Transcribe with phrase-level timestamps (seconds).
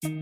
[0.00, 0.14] Labdien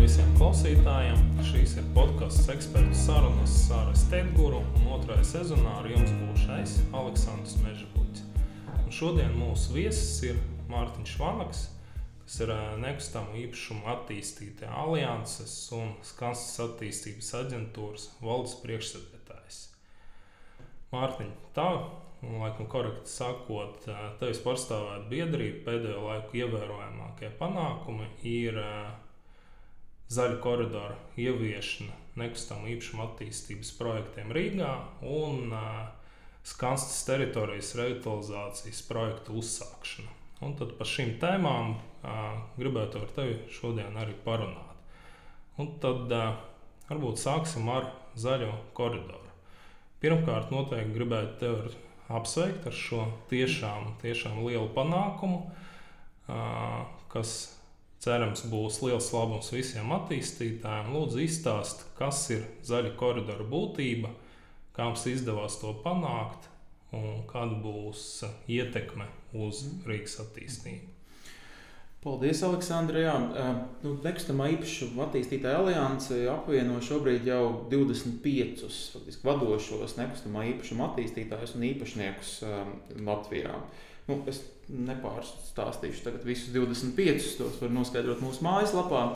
[0.00, 1.20] visiem klausītājiem!
[1.46, 7.54] Šīs ir podkāsts ekspertu sarunas Sāra Steiguru, un otrajā sezonā ar jums būšu es, Aleksandrs
[7.62, 8.26] Mežabuļs.
[8.82, 10.40] Un šodien mūsu viesis ir
[10.74, 11.60] Mārtiņš Vanaks,
[12.24, 19.70] kas ir eh, nekustamo īpašumu attīstītāja alianses un skanstas attīstības aģentūras valdes priekšsēdētājs.
[20.90, 21.70] Mārtiņ, tā,
[22.24, 23.86] un laikam korekti sakot,
[24.20, 28.60] tevis pārstāvēt biedrību pēdējo laiku ievērojamākie panākumi ir
[30.14, 34.72] zaļu koridoru ieviešana nekustamo īpašumu attīstības projektiem Rīgā
[35.10, 35.54] un
[36.46, 40.12] skanstas teritorijas revitalizācijas projektu uzsākšana.
[40.44, 41.76] Un tad par šīm tēmām
[42.58, 44.74] gribētu ar tevi šodien arī parunāt.
[45.58, 46.12] Un tad
[46.90, 47.88] varbūt sāksim ar
[48.20, 49.32] zaļo koridoru.
[50.02, 51.74] Pirmkārt, noteikti gribētu tevi
[52.12, 55.44] apsveikt ar šo tiešām, tiešām lielu panākumu,
[57.12, 57.34] kas
[58.04, 60.92] cerams būs liels labums visiem attīstītājiem.
[60.92, 64.12] Lūdzu, izstāst, kas ir zaļa koridora būtība,
[64.76, 66.50] kā mums izdevās to panākt
[66.94, 69.08] un kāda būs ietekme
[69.46, 70.93] uz Rīgas attīstību.
[72.04, 73.00] Paldies, Aleksandra.
[73.00, 73.14] Jā,
[73.80, 81.64] nu, nekustamā īpašuma attīstītāja alianse apvieno šobrīd jau 25 faktiski, vadošos nekustamā īpašuma attīstītājus un
[81.70, 82.76] īpašniekus um,
[83.08, 83.56] Latvijā.
[84.10, 89.06] Nu, es nepārstāstīšu tagad visus 25, tos var noskaidrot mūsu mājaslapā.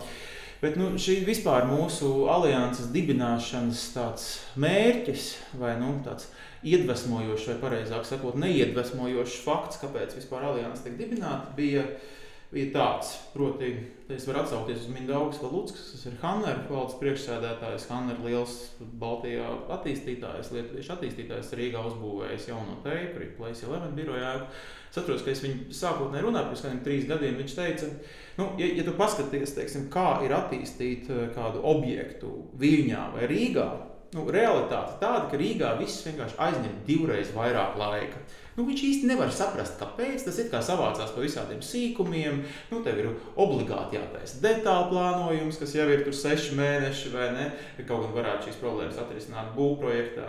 [0.63, 3.83] Bet nu, šī vispār mūsu alianses dibināšanas
[4.59, 6.33] mērķis vai nu, tāds
[6.65, 11.85] iedvesmojošs, vai precīzāk sakot, neiedvesmojošs fakts, kāpēc vispār alianses tiek dibināta, bija
[12.53, 13.75] bija tāds, proti,
[14.15, 18.55] es varu atsaukties uz Mindaugas Valutskas, kas ir Hanner valdes priekšsēdētājs, Hanner liels
[19.01, 24.33] Baltijā attīstītājs, lietuviešu attīstītājs, Rīgā uzbūvējis jauno teipu, arī Place 11 birojā.
[24.89, 27.37] Es atceros, ka es viņu sākotnēji runāju pirms kādiem trīs gadiem.
[27.43, 27.91] Viņš teica,
[28.39, 33.69] nu, ja, ja tu paskaties, teiksim, kā ir attīstīt eh, kādu objektu Viļņā vai Rīgā,
[34.17, 38.21] nu, realitāte tāda, ka Rīgā viss vienkārši aizņem divreiz vairāk laika.
[38.59, 42.41] Nu, viņš īsti nevar saprast, kāpēc tas ir kā savācās pa visādiem sīkumiem.
[42.73, 47.45] Nu, tev ir obligāti jātaisa detāļu plānojums, kas jau ir tur seši mēneši, vai ne?
[47.85, 50.27] Kaut gan varētu šīs problēmas atrisināt būvprojektā.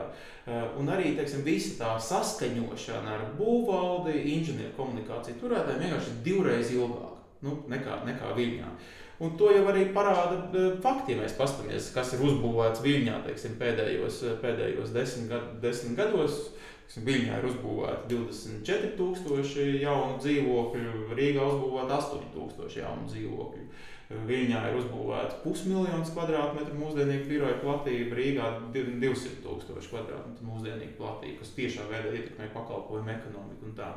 [0.50, 6.72] Eh, un arī teiksim, visa tā saskaņošana ar būvvaldi, inženieru komunikāciju turētājiem vienkārši ir divreiz
[6.76, 8.70] ilgāka nu, nekā, nekā Viņā.
[9.20, 13.58] Un to jau arī parāda eh, fakti, ja mēs paskatāmies, kas ir uzbūvēts Viņā teiksim,
[13.60, 16.48] pēdējos, pēdējos desmit, gad, desmit gados.
[16.90, 23.68] Viņā ir uzbūvēta 24,000 jaunu dzīvokļu, Rīgā uzbūvēta 8,000 jaunu dzīvokļu.
[24.10, 31.54] Viņā ir uzbūvēta pusmiljons kvadrātmetru mūsdienīgu biroju platība, Rīgā 200 tūkstoši kvadrātmetru mūsdienīgu platība, kas
[31.60, 33.92] tiešā veidā ietekmē pakalpojumu ekonomiku un tā.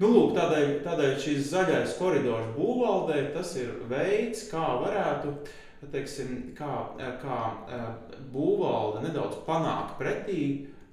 [0.00, 5.34] Nu, lūk, tādēļ, tādēļ šis zaļais koridors būvvaldē tas ir veids, kā varētu
[5.92, 6.72] teiksim, kā,
[7.22, 7.38] kā
[8.32, 10.42] būvvalde nedaudz panākt pretī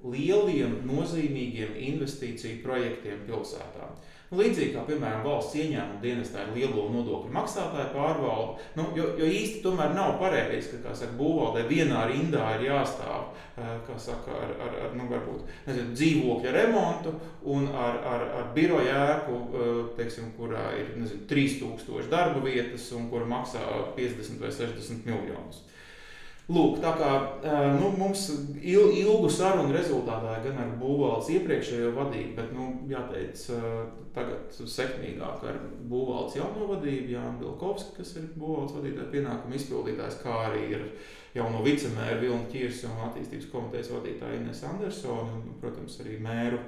[0.03, 3.89] lieliem, nozīmīgiem investīciju projektiem pilsētā.
[3.89, 9.29] Nu, līdzīgi kā, piemēram, valsts ieņēmuma dienestā ir lielo nodokļu maksātāju pārvalde, nu, jo, jo
[9.29, 13.31] īsti tomēr nav pareizi, ka, saka, būvvaldē vienā rindā ir jāstāv,
[13.88, 17.16] kā saka, ar, ar, ar nu, varbūt, nezinu, dzīvokļa remontu
[17.50, 19.40] un ar, ar, ar biroja ēku,
[19.97, 23.66] teiksim, kurā ir, nezinu, 3000 darba vietas un kura maksā
[23.97, 25.66] 50 vai 60 miljonus.
[26.49, 27.09] Lūk, tā kā
[27.77, 28.23] nu, mums
[28.57, 33.43] il, ilgu sarunu rezultātā gan ar būvvaldes iepriekšējo vadību, bet, nu, jāteic,
[34.15, 35.59] tagad sekmīgāk ar
[35.91, 40.87] būvvaldes jauno vadību, Jānis Bilkovskis, kas ir būvvaldes vadītāja pienākuma izpildītājs, kā arī ir
[41.37, 46.63] jauno vicemēru Vilnu Ķirsi un attīstības komitejas vadītāja Ines Andersona un, protams, arī mēru.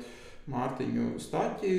[0.51, 1.73] Mārtiņu Staķi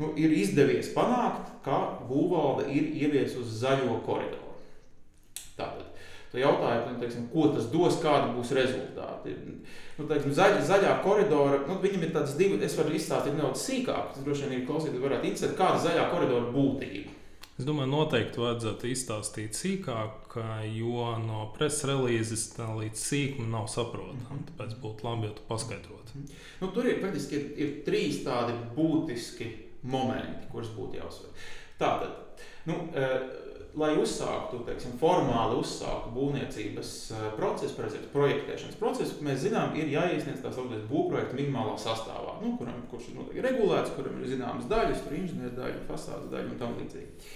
[0.00, 1.76] nu, ir izdevies panākt, ka
[2.08, 4.50] būvvalde ir ieviesusi zaļo koridoru.
[5.54, 5.89] Tātad
[6.30, 9.32] Tu jautāji, nu, teiksim, ko tas dos, kādi būs rezultāti.
[9.98, 14.12] Nu, teiksim, zaļa, zaļā koridora, nu, viņam ir tādas divas, es varu izstāstīt nedaudz sīkāk,
[14.14, 17.16] tas droši vien ir klausītāji varētu interesēt, kāda zaļā koridora būtība.
[17.60, 20.38] Es domāju, noteikti vajadzētu izstāstīt sīkāk,
[20.72, 24.22] jo no preses relīzes līdz sīkumam nav saprotama.
[24.30, 24.46] Mhm.
[24.52, 26.22] Tāpēc būtu labi, ja tu paskaidrotu.
[26.62, 29.50] Nu, tur ir praktiski ir, ir trīs tādi būtiski
[29.82, 31.50] momenti, kurus būtu jāuzsver.
[31.80, 32.40] Tātad,
[32.70, 32.78] nu,
[33.78, 40.42] lai uzsāktu, teiksim, formāli uzsāktu būvniecības eh, procesu, precīzi projektēšanas procesu, mēs zinām, ir jāiesniedz
[40.42, 45.18] tā saucamais būvprojekta minimālā sastāvā, nu, kuram, kurš ir regulēts, kuram ir zināmas daļas, tur
[45.20, 47.30] inženieru daļa, fasādes daļa un tam līdzīgi.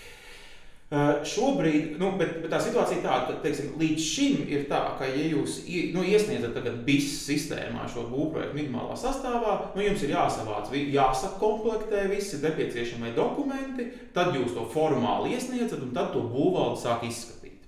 [0.92, 4.82] Uh, šobrīd, nu, bet, bet tā situācija ir tāda, ka teiksim, līdz šim ir tā,
[4.98, 5.62] ka, ja jūs
[5.94, 13.14] nu, iesniedzat BIS sistēmā šo būvprojektu minimālā sastāvā, nu, jums ir jāsavāc, jāsakomplektē visi nepieciešamie
[13.16, 17.64] dokumenti, tad jūs to formāli iesniedzat un tad to būvvalde sāk izskatīt.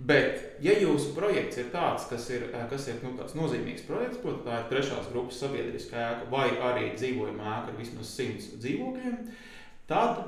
[0.00, 3.12] Bet, ja jūsu projekts ir tāds, kas ir, kas ir nu,
[3.44, 8.16] nozīmīgs projekts, protams, tā ir trešās grupas sabiedriskā ēka vai arī dzīvojama ēka ar vismaz
[8.16, 9.53] simts dzīvokļiem, Tad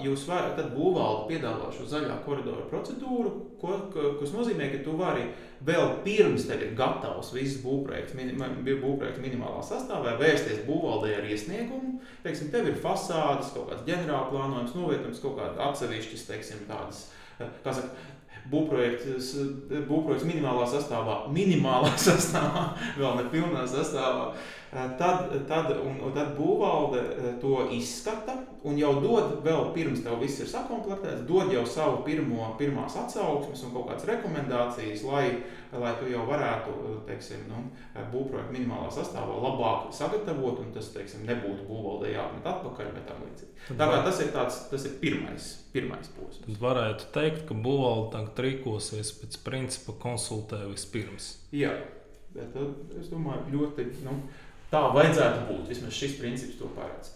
[0.05, 3.31] jūs varat, tad būvvalde piedāvā šo zaļā koridora procedūru,
[3.61, 3.79] ko,
[4.21, 5.31] kas nozīmē, ka tu vari
[5.65, 12.03] vēl pirms tev ir gatavs viss būvprojekts, minim, būvprojekts minimālā sastāvā, vērsties būvvaldē ar iesniegumu.
[12.27, 17.07] Teiksim, tev ir fasādes, kaut kāds ģenerāla plānojums, novietojums, kaut kāda atsevišķas, teiksim, tādas,
[17.41, 17.95] kā saka,
[18.53, 19.33] būvprojekts,
[19.89, 22.69] būvprojekts minimālā sastāvā, minimālā sastāvā,
[22.99, 24.31] vēl ne pilnā sastāvā.
[24.77, 27.01] Tad, tad, un, un tad būvvalde
[27.41, 28.35] to izskata
[28.67, 33.63] un jau dod, vēl pirms tev viss ir sakomplektēts, dod jau savu pirmo, pirmās atsauksmes
[33.65, 35.25] un kaut kādas rekomendācijas, lai,
[35.73, 36.75] lai tu jau varētu
[37.09, 37.63] teiksim, nu,
[38.13, 42.93] būvprojektu minimālā sastāvā labāk sagatavot un tas teiksim, nebūtu būvvaldē jāatmet atpakaļ.
[43.67, 46.45] Tā kā tas ir, tāds, tas ir pirmais, pirmais posms.
[46.45, 51.33] Tad varētu teikt, ka būvvalde tagad rīkosies pēc principa konsultē vispirms.
[51.55, 51.73] Jā,
[52.35, 52.55] bet
[53.01, 53.89] es domāju, ļoti.
[54.05, 54.21] Nu,
[54.73, 55.65] Tā vajadzētu būt.
[55.71, 57.15] Vismaz šis princips to paredz.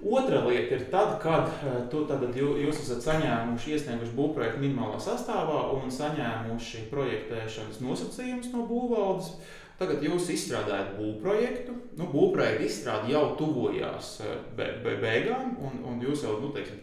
[0.00, 5.66] Otra lieta ir tad, kad eh, tu, tad, jūs esat saņēmuši, iesnieguši būvprojektu minimālā sastāvā
[5.76, 9.34] un saņēmuši projektēšanas nosacījumus no būvvaldes.
[9.80, 11.74] Tagad jūs izstrādājat būvprojektu.
[12.00, 16.80] Nu, būvprojekta izstrāde jau tuvojās eh, be, be, beigām, un, un jūs jau nu, teiksim,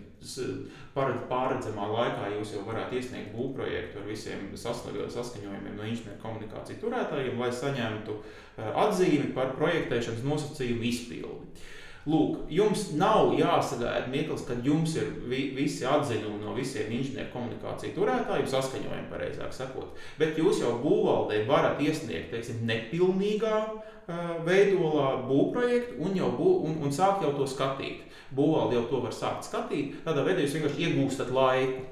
[1.29, 7.51] pārredzamā laikā jūs jau varētu iesniegt būvprojektu ar visiem saskaņojumiem no inženieru komunikāciju turētājiem, lai
[7.53, 11.65] saņemtu eh, atzīmi par projektēšanas nosacījumu izpildi.
[12.07, 17.97] Lūk, jums nav jāsagaida mirklis, kad jums ir vi, visi atzinumi no visiem inženieru komunikāciju
[17.97, 19.97] turētājiem, saskaņojumi, pareizāk sakot.
[20.19, 26.95] Bet jūs jau būvvaldē varat iesniegt teiksim, nepilnīgā uh, veidolā būvprojektu un, bū, un, un
[26.95, 30.01] sākt jau to skatīt būvvalde jau to var sākt skatīt.
[30.07, 31.85] Tādā veidā jūs vienkārši iegūstat laiku.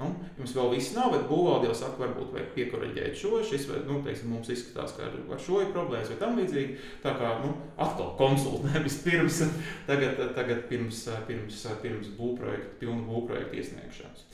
[0.00, 0.08] Nu,
[0.38, 3.98] jums vēl viss nav, bet būvvalde jau saka, varbūt vajag piekoriģēt šo, šis, vai, nu,
[4.02, 6.78] teiksim, mums izskatās, ka ar, ar šo ir problēmas vai tam līdzīgi.
[7.04, 9.42] Tā kā, nu, atkal konsultē vispirms,
[9.86, 14.24] tagad, tagad pirms, pirms, pirms būvprojekta, pilnu būvprojektu iesniegšanas.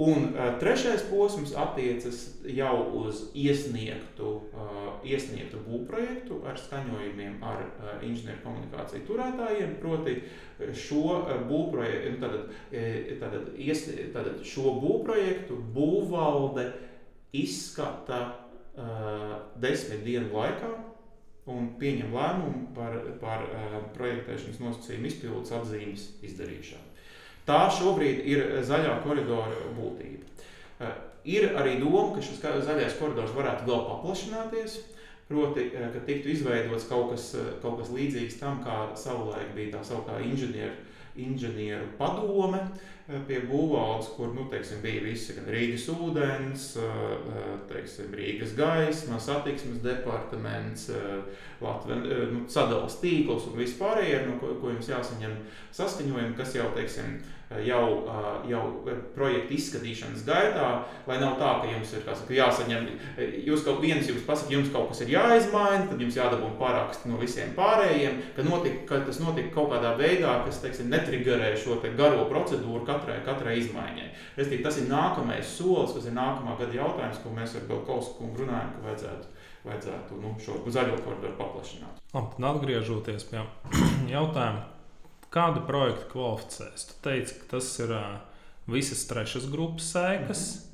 [0.00, 7.90] Un uh, trešais posms attiecas jau uz iesniegtu, uh, iesniegtu būvprojektu ar skaņojumiem ar uh,
[8.00, 9.74] inženieru komunikāciju turētājiem.
[9.82, 10.14] Proti,
[10.72, 11.18] šo
[11.50, 12.54] būvprojektu, tātad,
[13.20, 13.84] tātad, ies,
[14.14, 16.70] tātad šo būvprojektu būvvalde
[17.36, 20.72] izskata uh, desmit dienu laikā
[21.52, 26.91] un pieņem lēmumu par, par uh, projektēšanas nosacījumu izpildes atzīmes izdarīšanu.
[27.48, 30.22] Tā šobrīd ir zaļā koridora būtība.
[30.82, 30.92] Eh,
[31.24, 34.78] ir arī doma, ka šis zaļais koridors varētu vēl paplašināties.
[35.28, 39.78] Proti, eh, ka tiktu izveidots kaut kas, eh, kaut kas līdzīgs tam, kā savulaik bija
[39.78, 40.74] tā sauktā inženieru,
[41.20, 42.62] inženieru padome
[43.26, 46.66] pie būvvaldes, kur nu, teiksim, bija visi gan Rīgas ūdens,
[47.68, 50.88] teiksim, Rīgas gaisma, satiksmes departaments,
[51.62, 55.36] Latvijas nu, sadalījums tīkls un vispārējie, no ko, ko jums jāsaņem
[55.74, 57.18] saskaņojumi, kas jau teiksim,
[57.66, 57.84] jau,
[58.48, 58.62] jau
[59.16, 60.68] projekta izskatīšanas gaitā,
[61.08, 62.88] lai nav tā, ka jums ir saka, jāsaņem,
[63.46, 67.20] jūs kaut viens jums pasaka, jums kaut kas ir jāizmaina, tad jums jādabūna paraksti no
[67.20, 71.92] visiem pārējiem, ka, notika, ka tas notika kaut kādā veidā, kas, teiksim, netrigerē šo te
[71.98, 74.08] garo procedūru katrai, katrai izmaiņai.
[74.38, 78.74] Restīvi, tas ir nākamais solis, kas ir nākamā gada jautājums, ko mēs ar Belkausku runājam,
[78.76, 82.00] ka vajadzētu vajadzētu nu, šo zaļo koridoru paplašināt.
[82.14, 83.42] Labi, atgriežoties pie
[84.14, 84.64] jautājuma,
[85.32, 86.84] Kādu projektu kvalificēs?
[86.90, 88.20] Tu teici, ka tas ir uh,
[88.68, 90.42] visas trešās grupas sēkas.
[90.50, 90.68] Mm -hmm.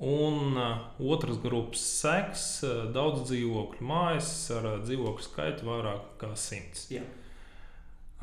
[0.00, 0.78] Un uh,
[1.12, 6.90] otras grupas seks, uh, daudz dzīvokļu mājas ar uh, dzīvokļu skaitu vairāk kā simts.
[6.90, 7.02] Jā.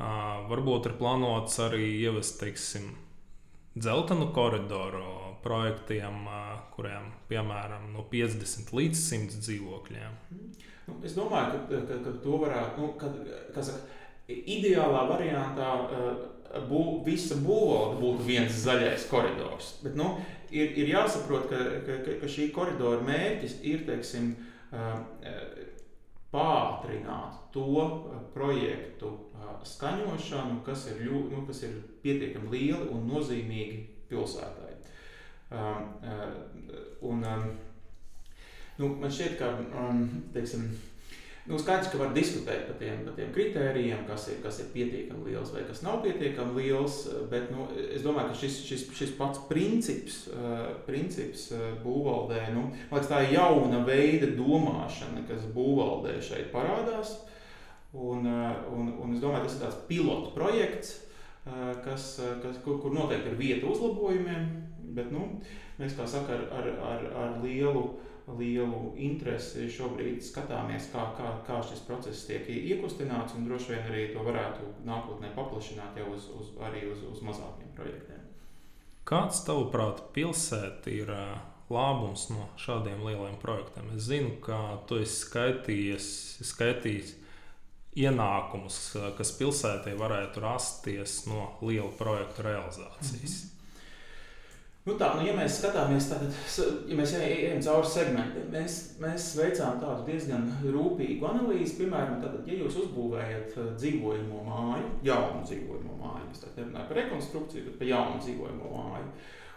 [0.00, 2.96] Uh, varbūt ir plānots arī ievest, teiksim,
[3.76, 5.04] dzeltenu koridoru
[5.42, 10.16] projektiem, uh, kuriem piemēram no 50 līdz 100 dzīvokļiem.
[10.30, 10.66] Mm.
[10.86, 13.16] Nu, es domāju, ka, ka, ka to varētu, nu, kad,
[13.54, 13.95] kas saka,
[14.28, 19.76] ideālā variantā eh, bū, visa būvvalde būtu viens zaļais koridors.
[19.84, 20.16] Bet, nu,
[20.50, 24.34] ir, ir jāsaprot, ka, ka, ka šī koridora mērķis ir teiksim,
[24.72, 25.46] eh,
[26.32, 29.14] pātrināt to eh, projektu
[29.66, 33.78] skaņošanu, kas ir, ļu, nu, kas ir pietiekami lieli un nozīmīgi
[34.10, 34.74] pilsētai.
[37.06, 37.22] Un,
[38.78, 39.48] nu, man šķiet, ka
[40.34, 40.68] teiksim,
[41.46, 45.28] Nu, skaidrs, ka var diskutēt par tiem, par tiem kritērijiem, kas ir, kas ir pietiekami
[45.28, 46.96] liels vai kas nav pietiekami liels.
[47.30, 52.64] Bet nu, es domāju, ka šis, šis, šis pats princips, uh, princips uh, būvvaldē, nu,
[52.90, 57.14] liekas, tā ir jauna veida domāšana, kas būvvaldē šeit parādās.
[57.94, 60.96] Un, uh, un, un es domāju, tas ir tāds pilotu projekts,
[61.84, 64.48] kas, kas, kur, kur noteikti ir vieta uzlabojumiem.
[64.98, 65.28] Bet nu,
[65.78, 67.84] mēs, kā saka, ar, ar, ar, ar lielu
[68.26, 74.06] lielu interesi šobrīd skatāmies, kā, kā, kā šis process tiek iekustināts, un droši vien arī
[74.14, 78.24] to varētu nākotnē paplašināt jau uz, uz, arī uz, uz mazākiem projektiem.
[79.06, 81.12] Kāds, tavuprāt, pilsēta ir
[81.70, 83.92] labums no šādiem lieliem projektiem?
[83.94, 86.08] Es zinu, ka tu esi skaitījies,
[86.50, 87.14] skaitījis
[87.96, 88.80] ienākumus,
[89.16, 93.12] kas pilsētai varētu rasties no liela projekta realizācijas.
[93.12, 93.55] Mm -hmm.
[94.86, 96.20] Nu tā, nu, ja mēs skatāmies, tad,
[96.86, 101.80] ja mēs ejam cauri segmentiem, mēs, mēs veicām tādu diezgan rūpīgu analīzi.
[101.80, 107.64] Piemēram, tad, ja jūs uzbūvējat uh, dzīvojamo māju, jaunu dzīvojamo māju, es nerunāju par rekonstrukciju,
[107.66, 109.10] bet par jaunu dzīvojamo māju,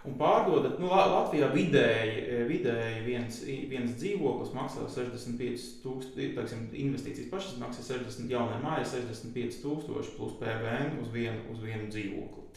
[0.09, 8.33] un pārdodat, nu, Latvijā vidēji, vidēji viens, viens dzīvoklis maksā 65,000, investīcijas pašas maksā 60,
[8.33, 12.48] jaunai mājai 65,000 plus PVN uz vienu, uz vienu dzīvokli.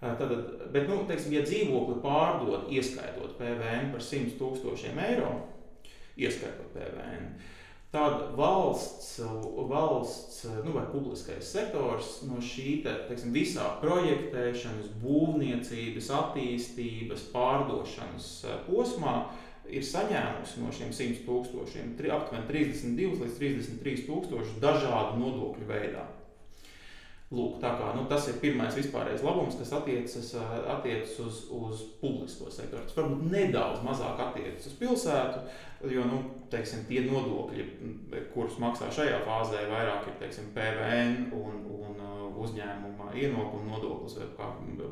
[0.00, 0.30] Tad,
[0.72, 5.34] bet, nu, teiksim, ja dzīvokli pārdod, ieskaitot PVN par 100 tūkstošiem eiro,
[6.16, 7.26] ieskaitot PVN,
[7.92, 9.18] tad valsts,
[9.68, 18.30] valsts nu, vai publiskais sektors no šī te, teiksim, visā projektēšanas, būvniecības, attīstības, pārdošanas
[18.70, 19.18] posmā
[19.68, 26.08] ir saņēmusi no šiem 100 tūkstošiem aptuveni 32 līdz 33 tūkstoši dažādu nodokļu veidā.
[27.30, 30.32] Lūk, kā, nu, tas ir pirmais vispārējais labums, kas attiecas,
[30.72, 32.82] attiecas uz, uz publisko sektoru.
[32.88, 35.44] Tas varbūt nedaudz mazāk attiecas uz pilsētu,
[35.94, 36.18] jo nu,
[36.50, 37.68] teiksim, tie nodokļi,
[38.34, 42.02] kurus maksā šajā fāzē, vairāk ir teiksim, PVN un, un
[42.40, 44.28] uzņēmuma ienākuma nodoklis vai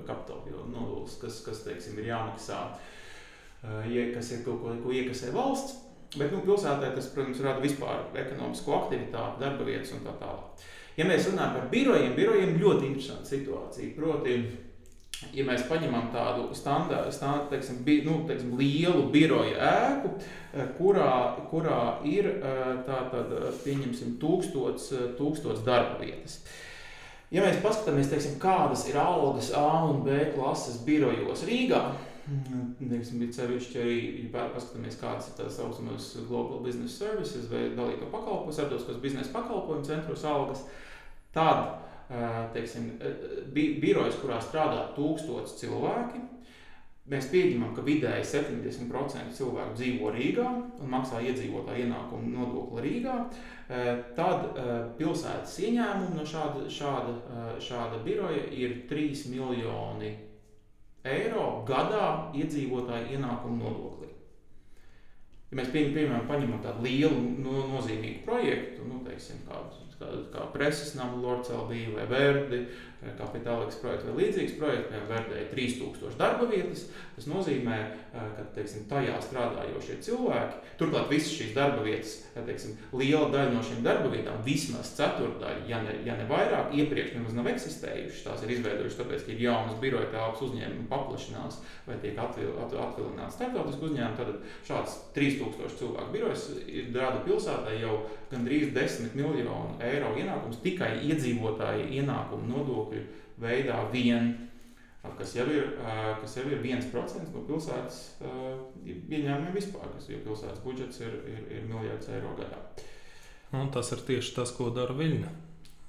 [0.07, 2.63] kapitāla nodoklis, kas, kas teiksim, ir jāmaksā,
[4.15, 5.81] kas ir kaut ko, ko iekasē valsts.
[6.15, 10.69] Bet nu, pilsētā tas, protams, rada vispār ekonomisko aktivitāti, darba vietas un tā tālāk.
[10.99, 13.93] Ja mēs runājam par birojiem, birojiem ļoti interesanta situācija.
[13.95, 14.33] Proti,
[15.31, 21.13] ja mēs paņemam tādu standārtu, stand, teiksim, bi, nu, teiksim, lielu biroja ēku, eh, kurā,
[21.53, 23.31] kurā ir eh, tātad,
[23.63, 24.91] pieņemsim, tūkstots,
[25.21, 26.41] tūkstots darba vietas.
[27.31, 31.87] Ja mēs paskatāmies, teiksim, kādas ir algas A un B klases birojos Rīgā,
[32.29, 38.11] Teiksim, ir sevišķi arī, ja paskatāmies, kādas ir tās saucamās Global Business Services vai dalīto
[38.13, 40.61] pakalpojumu, starptautiskos biznesa pakalpojumu centros algas.
[40.67, 40.88] Uh,
[41.39, 41.77] Tad,
[42.55, 42.91] teiksim,
[43.55, 46.23] bi birojas, kurā strādā tūkstoši cilvēki,
[47.09, 50.49] mēs pieņemam, ka vidēji 70% cilvēku dzīvo Rīgā
[50.83, 53.15] un maksā iedzīvotāju ienākumu nodokli Rīgā.
[54.19, 54.59] Tad
[54.99, 57.15] pilsētas ieņēmumi no šāda, šāda,
[57.65, 60.13] šāda biroja ir 3 miljoni
[61.09, 64.08] eiro gadā iedzīvotāju ienākumu nodoklī.
[65.49, 70.95] Ja mēs pieņemam, paņemam tādu lielu, no, nozīmīgu projektu, nu, teiksim, kādu kā, kā preses
[70.99, 72.63] nama Lords LB vai Verdi,
[73.19, 76.89] kapitālīgs projekts vai līdzīgs projekts, piemēram, Verdēja 3000 darba vietas.
[77.15, 77.77] Tas nozīmē,
[78.13, 83.85] ka teiksim, tajā strādājošie cilvēki, turklāt visas šīs darba vietas, teiksim, liela daļa no šīm
[83.87, 88.25] darba vietām, vismaz ceturdaļa, ja ne, ja ne vairāk, iepriekš nemaz nav eksistējušas.
[88.27, 92.75] Tās ir izveidojušas tāpēc, ka ir jaunas biroja telpas uzņēmumi paplašinās vai tiek atvil, at,
[92.87, 94.19] atvilināts starptautiski uzņēmumi.
[94.19, 94.35] Tad
[94.67, 97.99] šāds 3000 cilvēku birojas ir rada pilsētai jau
[98.33, 103.03] gandrīz 10 miljonu eiro ienākums tikai iedzīvotāju ienākumu nodokļu
[103.43, 104.35] veidā vien.
[105.19, 105.71] Kas jau ir,
[106.21, 108.01] kas jau ir 1% no pilsētas
[108.85, 112.61] ieņēmumiem vispār, kas, jo pilsētas budžets ir, ir, ir miljards eiro gadā.
[113.57, 115.31] Un tas ir tieši tas, ko dara Viļņa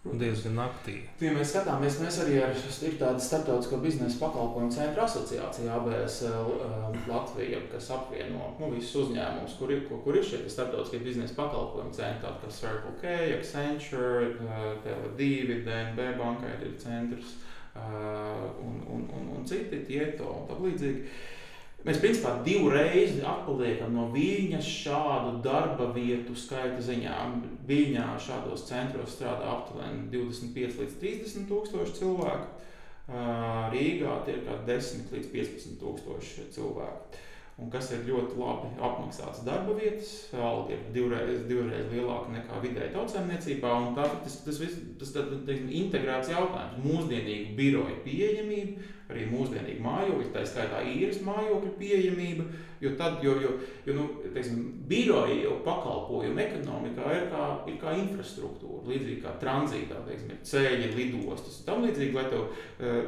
[0.04, 1.10] diezgan aktīvi.
[1.20, 6.94] Ja mēs skatāmies, mēs arī ar ir tāda starptautisko biznesa pakalpojumu centra asociācija ABS uh,
[7.10, 11.92] Latvija, kas apvieno nu, visus uzņēmumus, kur ir, kur, kur ir šie starptautiskie biznesa pakalpojumu
[11.98, 17.36] centri, tādi kā Circle K, Accenture, uh, Tele2, DNB bankai ir centrs
[17.80, 21.04] un, un, un, un citi, Tieto un tā līdzīgi.
[21.88, 27.16] Mēs principā divreiz atpaliekam no Viņas šādu darba vietu skaita ziņā.
[27.70, 32.50] Viņā šādos centros strādā aptuveni 25 līdz 30 tūkstoši cilvēku.
[33.74, 37.24] Rīgā tie ir kā 10 līdz 15 tūkstoši cilvēku.
[37.60, 40.12] Un kas ir ļoti labi apmaksāts darba vietas.
[40.36, 43.74] Alga ir divreiz, divreiz lielāka nekā vidēji tautsēmniecībā.
[43.98, 50.32] Tā, tas tas, viss, tas tā, teiksim, integrēts jautājums, mūsdienīgu biroju pieejamība, arī mūsdienīga mājokļa,
[50.36, 52.48] tā skaitā īres mājokļa pieejamība.
[52.80, 53.50] Jo tad, jo, jo,
[53.84, 60.00] jo nu, teiksim, biroji jau pakalpojumu ekonomikā ir kā, ir kā infrastruktūra, līdzīgi kā tranzītā,
[60.08, 63.02] teiksim, ir ceļi, lidostas un tam līdzīgi, lai tev uh,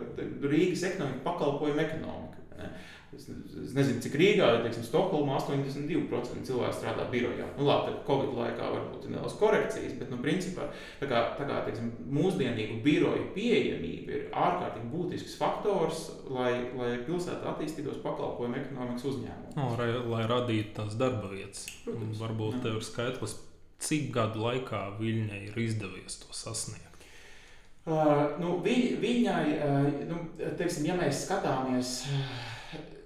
[0.44, 2.44] Rīgas ekonomika pakalpojumu ekonomika.
[2.60, 2.74] Ne?
[3.12, 7.44] Es, es nezinu, cik Rīgā, teiksim, Stokholmā 82% cilvēku strādā birojā.
[7.58, 10.70] Nu, labi, tad Covid laikā varbūt ir nedaudz korekcijas, bet, nu, principā,
[11.02, 17.52] tā kā, tā kā teiksim, mūsdienīgu biroju pieejamība ir ārkārtīgi būtisks faktors, lai, lai pilsētā
[17.52, 19.52] attīstītos pakalpojumu ekonomikas uzņēmumu.
[19.60, 21.66] No, lai, lai radītu tās darba vietas.
[21.84, 22.64] Protams, varbūt jā.
[22.70, 23.36] tev ir skaitlis,
[23.84, 26.88] cik gadu laikā Viļņai ir izdevies to sasniegt.
[27.82, 30.24] Uh, nu, viņ, viņai, uh, nu,
[30.56, 31.98] teiksim, ja mēs skatāmies.
[32.08, 32.50] Uh,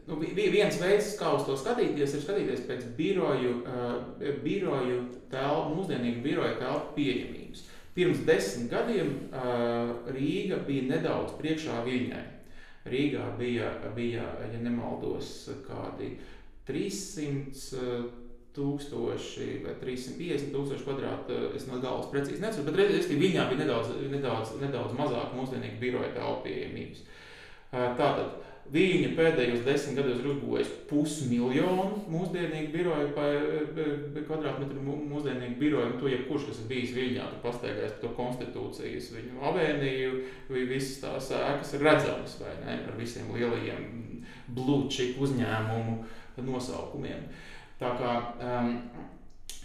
[0.08, 5.00] nu, viens veids, kā uz to skatīties, ir skatīties pēc biroju, uh, biroju
[5.32, 7.66] telpu, mūsdienīgu biroju telpu pieejamības.
[7.96, 12.24] Pirms desmit gadiem uh, Rīga bija nedaudz priekšā Viļņai.
[12.92, 16.12] Rīgā bija, bija, ja nemaldos, kādi
[16.68, 18.04] 300
[18.56, 21.40] tūkstoši vai 350 tūkstoši kvadrāti.
[21.58, 26.14] Es no galvas precīzi nezinu, bet reizē Viļņā bija nedaudz, nedaudz, nedaudz mazāk mūsdienīgu biroju
[26.16, 27.02] telpu pieejamības.
[27.06, 28.36] Uh, tātad
[28.74, 33.12] Viņa pēdējos desmit gados ir uzbūvējusi pusmiljonu mūsdienīgu biroju,
[34.26, 35.92] kvadrātmetru mūsdienīgu biroju.
[35.92, 40.16] Nu, to jebkurš, kas ir bijis Viņā, tur pastaigājis par to konstitūcijas, viņu avēniju,
[40.72, 43.86] visas tās ēkas ir redzamas, vai ne, ar visiem lielajiem
[44.90, 46.00] chip uzņēmumu
[46.50, 47.30] nosaukumiem.
[47.78, 48.74] Tā kā um,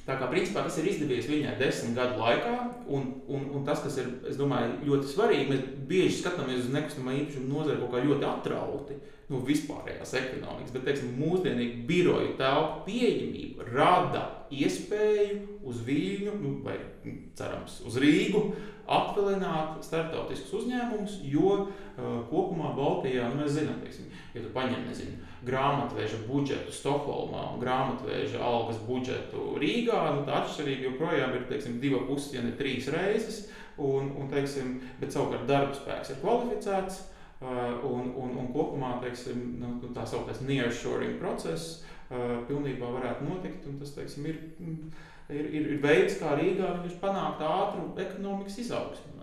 [0.07, 2.55] Tā kā principā tas ir izdevies viņai desmit gadu laikā,
[2.89, 7.53] un, un, un tas, kas ir domāju, ļoti svarīgi, mēs bieži skatāmies uz nekustamā īpašuma
[7.53, 8.99] nozari kaut kā ļoti atrauti
[9.31, 16.57] no nu, vispārējās ekonomikas, bet teiksim, mūsdienīgi biroju telpu pieejamība rada iespēju uz Viļņu, nu,
[16.65, 16.75] vai
[17.39, 18.43] cerams, uz Rīgu
[18.91, 21.69] atvalināt starptautiskus uzņēmumus, jo uh,
[22.33, 28.41] kopumā Baltijā, nu, mēs zinām, teiksim, ja tu paņem, nezinu, grāmatveža budžetu Stokholmā un grāmatveža
[28.45, 33.47] algas budžetu Rīgā, nu, tā atšķirība joprojām ir teiksim, divas puses, ja ne trīs reizes.
[33.81, 37.07] Un, un, teiksim, bet savukārt darba spēks ir kvalificēts.
[37.41, 41.79] Uh, un, un, un kopumā teiksim, nu, nu tā saucamais nearshoring process
[42.11, 43.65] uh, pilnībā varētu notikt.
[43.81, 49.21] Tas teiksim, ir, ir, ir, ir veids, kā Rīgā panākt ātru ekonomikas izaugsmu.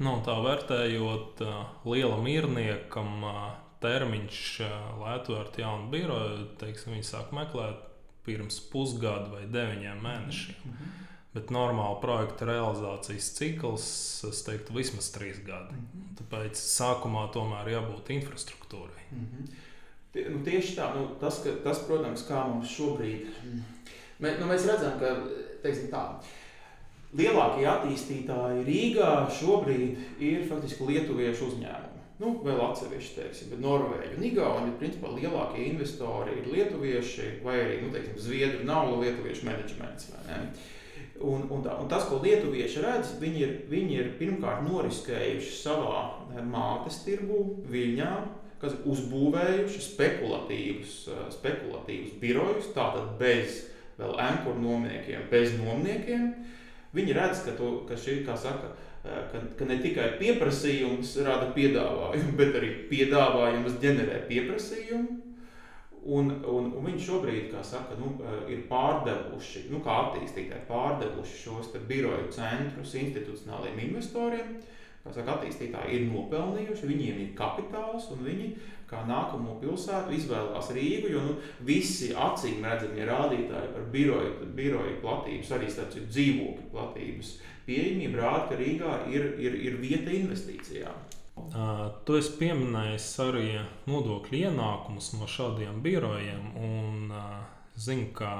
[0.00, 3.26] Nu, tā vērtējot, uh, lielam mierniekam
[3.80, 4.40] termiņš,
[5.00, 7.86] lai atvērtu jaunu biroju, teiksim, viņi sāk meklēt
[8.26, 10.58] pirms pusgada vai deviņiem mēnešiem.
[10.64, 11.06] Mm -hmm.
[11.34, 13.84] Bet normāli projekta realizācijas cikls,
[14.28, 15.74] es teiktu, vismaz trīs gadi.
[15.74, 16.16] Mm -hmm.
[16.20, 19.04] Tāpēc sākumā tomēr jābūt infrastruktūrai.
[19.12, 19.54] Mm -hmm.
[20.30, 23.26] Nu, tieši tā, nu, tas, ka, tas, protams, kā mums šobrīd,
[24.20, 25.12] mē, nu, mēs redzam, ka
[25.62, 26.02] teiksim, tā,
[27.14, 31.89] lielākie attīstītāji Rīgā šobrīd ir faktiski lietuviešu uzņēmumi.
[32.20, 37.78] Nu, vēl atsevišķi, teiksim, bet Norvēģija un Igaunija, principā lielākie investori ir lietuvieši vai arī,
[37.80, 40.10] nu, teiksim, Zviedru nav lietuviešu menedžments.
[41.20, 46.04] Un, un, tā, un tas, ko lietuvieši redz, viņi ir, viņi ir pirmkārt noriskējuši savā
[46.34, 47.40] eh, mātes tirgu,
[47.72, 48.12] Viļņā,
[48.60, 53.62] kas ir uzbūvējuši spekulatīvus, eh, spekulatīvus birojus, tātad bez
[54.00, 56.30] vēl ankuru nomniekiem, bez nomniekiem.
[56.96, 58.72] Viņi redz, ka, to, ka šī, kā saka,
[59.02, 65.18] ka, ka ne tikai pieprasījums rada piedāvājumu, bet arī piedāvājums ģenerē pieprasījumu.
[66.00, 68.14] Un, un, un viņi šobrīd, saka, nu,
[68.48, 74.54] ir pārdevuši, nu, kā attīstītāji, pārdevuši šos biroju centrus institucionāliem investoriem.
[75.04, 78.48] Saka, attīstītāji ir nopelnījuši, viņiem ir kapitāls un viņi
[78.90, 81.36] kā nākamo pilsētu izvēlās Rīgu, jo nu,
[81.66, 88.96] visi acīm redzamie rādītāji par biroju, biroju platības, arī dzīvokļu platības pieejamība rāda, ka Rīgā
[89.12, 91.06] ir, ir, ir vieta investīcijām.
[92.04, 93.46] Tu esi pieminējis arī
[93.88, 96.50] nodokļu ienākumus no šādiem birojiem.
[96.60, 97.14] Un,
[97.80, 98.32] zinu, ka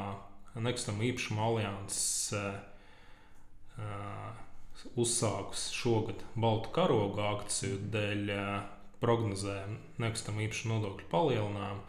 [0.60, 2.28] Nekustamā īpašuma alianses
[4.98, 8.32] uzsākus šogad Baltu karogu akciju dēļ
[9.00, 11.84] prognozējam nekustamā īpašuma nodokļu palielinājumu.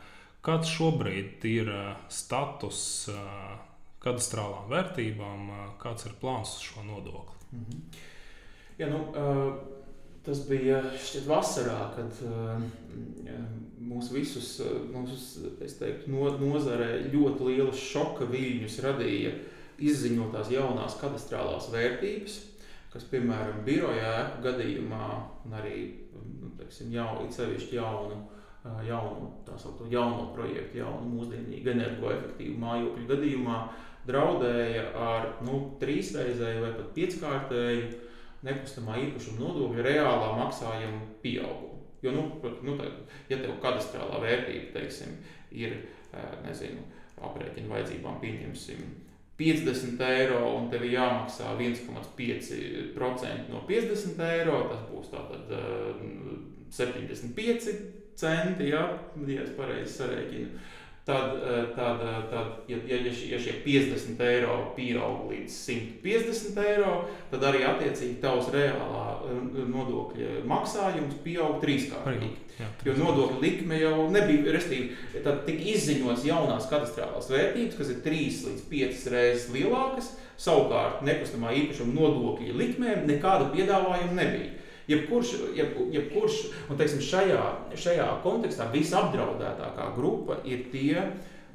[0.46, 1.72] Kāds šobrīd ir
[2.10, 2.84] status
[4.02, 7.38] kadastrālām vērtībām, kāds ir plāns šo nodokli?
[7.52, 7.82] -hmm.
[8.78, 9.54] ja, nu, uh,
[10.26, 12.62] tas bija šķiet vasarā, kad uh,
[13.80, 14.62] mūs visus,
[14.94, 19.34] mūsu, teiktu, no, nozarē ļoti lielu šoka viļņus radīja
[19.82, 22.38] izziņotās jaunās kadastrālās vērtības,
[22.94, 25.08] kas, piemēram, biroja ēku gadījumā
[25.46, 25.78] un arī
[26.14, 28.22] nu, teiksim, jau, sevišķi jaunu
[28.86, 33.56] jaunu, tā saucamo jauno projektu, jaunu mūsdienīgu energoefektīvu mājokļu gadījumā
[34.08, 37.90] draudēja ar nu, trīsreizēju vai pat pieckārtēju
[38.48, 41.78] nekustamā īpašuma nodokļa reālā maksājuma pieaugumu.
[42.02, 42.24] Jo, nu,
[42.66, 42.88] nu, tā,
[43.30, 45.14] ja tev kadastrālā vērtība teiksim,
[45.54, 45.78] ir
[46.42, 46.82] nezinu,
[47.22, 48.82] aprēķinu vajadzībām, pieņemsim
[49.38, 55.46] 50 eiro, un tev jāmaksā 1,5% no 50 eiro, tas būs tātad
[56.74, 57.72] 75
[58.22, 58.84] centi, ja,
[59.28, 60.50] ja es pareizi sarēķinu.
[61.06, 62.98] Tad, eh, tad, eh, tad ja, ja,
[63.30, 66.92] ja šie 50 eiro pieaug līdz 150 eiro,
[67.32, 72.36] tad arī attiecīgi tavs reālā eh, nodokļa maksājums pieaug trīskārtīgi.
[72.86, 78.22] Jo nodokļa likme jau nebija, respektīvi, tad tika izziņots jaunās katastrālās vērtības, kas ir 3
[78.52, 80.14] līdz 5 reizes lielākas.
[80.42, 84.61] Savukārt nekustamā īpašuma nodokļa likmēm nekāda piedāvājuma nebija.
[84.92, 87.44] Jebkurš, jeb, jebkurš un teiksim, šajā,
[87.80, 90.98] šajā kontekstā visapdraudētākā grupa ir tie,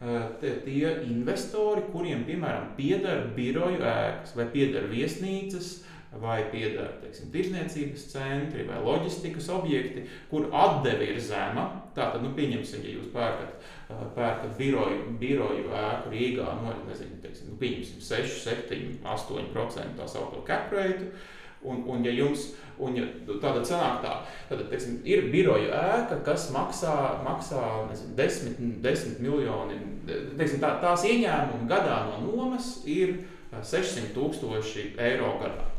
[0.00, 5.82] eh, tie, tie investori, kuriem piemēram pieder biroju ēkas vai pieder viesnīcas.
[6.16, 11.66] Vai pieder teiksim, tirzniecības centri vai loģistikas objekti, kur atdeve ir zema.
[11.96, 17.18] Tātad, nu, pieņemsim, ja jūs pērkat, eh, pērkat biroju, biroju ēku Rīgā, no, nu, nezinu,
[17.20, 21.10] teiksim, nu, pieņemsim 6, 7, 8% tā saucamo cap rate.
[21.66, 23.06] Un, un ja jums Un, ja
[23.40, 24.10] tāda sanāk tā,
[24.50, 26.92] tad teiksim, ir biroja ēka, kas maksā,
[27.24, 29.78] maksā nezinu, 10, 10 miljoni.
[30.06, 33.14] Teiksim, tā, tās ieņēmumi gadā no nomas ir
[33.56, 35.70] 600 tūkstoši eiro gadā.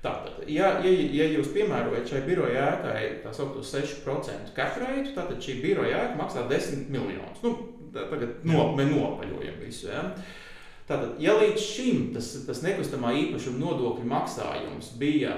[0.00, 5.58] Tātad, ja, ja, ja jūs piemērojat šai biroja ēkai tā saucamo 6% kaprētu, tad šī
[5.60, 7.42] biroja ēka maksā 10 miljonus.
[7.44, 7.56] Nu,
[7.92, 9.90] tagad no, nopaļojam visu.
[9.92, 10.06] Ja?
[10.88, 15.34] Tātad, ja līdz šim tas, tas nekustamā īpašuma nodokļu maksājums bija,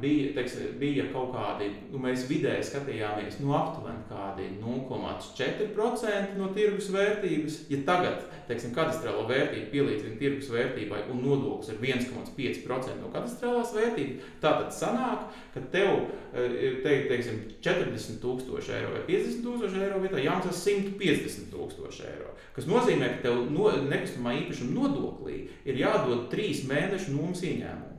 [0.00, 6.48] bija, teiksim, bija kaut kādi, nu, mēs vidēji skatījāmies no nu, aptuveni kādi 0,4% no
[6.56, 13.12] tirgus vērtības, ja tagad, teiksim, katastrālo vērtību pielīdzina tirgus vērtībai un nodoklis ir 1,5% no
[13.12, 20.00] katastrālās vērtības, tātad sanāk, ka tev, te, teiksim, 40 tūkstoši eiro vai 50 tūkstoši eiro
[20.00, 26.28] vietā jāmaksā 150 tūkstoši eiro, kas nozīmē, ka tev no, nekustamā īpašuma nodoklī ir jādod
[26.32, 27.98] trīs mēnešu nomas ieņēmumu.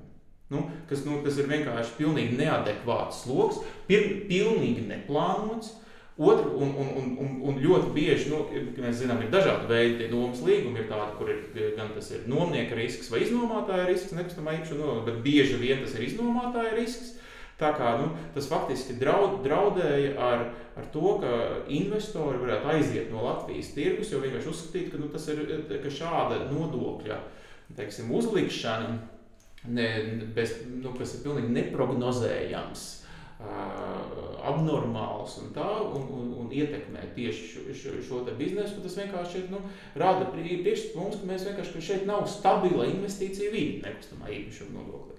[0.49, 5.75] Nu, kas, nu, kas ir vienkārši pilnīgi neadekvāts sloks, pir, pilnīgi neplānots.
[6.19, 8.41] Otru, un, un, un, un, un ļoti bieži, nu,
[8.81, 10.81] mēs zinām, ir dažādi veidi nomas līgumi.
[10.81, 15.21] Ir tādi, kur ir gan tas ir nomnieka risks vai iznomātāja risks, nekustamā īpašuma, bet
[15.23, 17.13] bieži vien tas ir iznomātāja risks.
[17.59, 20.45] Tā kā, nu, tas faktiski draud, draudēja ar,
[20.79, 21.31] ar to, ka
[21.75, 27.19] investori varētu aiziet no Latvijas tirgus, jo vienkārši uzskatīt, ka, nu, ir, ka šāda nodokļa
[27.75, 28.95] teiksim, uzlikšana,
[29.75, 29.89] ne,
[30.35, 32.87] bez, nu, kas ir pilnīgi neprognozējams,
[33.39, 39.45] abnormāls un tā, un, un, un ietekmē tieši šo, šo, šo biznesu, tas vienkārši ir,
[39.53, 39.61] nu,
[39.99, 45.15] rāda priekšstats mums, ka mēs vienkārši, ka šeit nav stabila investīcija vide nekustamā īpašuma nodoklī.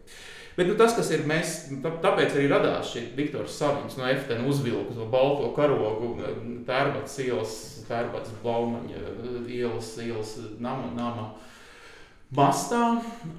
[0.57, 1.53] Bet nu, tas, kas ir mēs,
[1.85, 6.17] tāpēc arī radās šī Viktors Savins no FTN uzvilku to balto karogu,
[6.67, 7.55] tērbats ielas,
[7.87, 9.05] tērbats blaumaņa,
[9.47, 11.29] ielas, ielas nama, nama
[12.35, 12.83] mastā,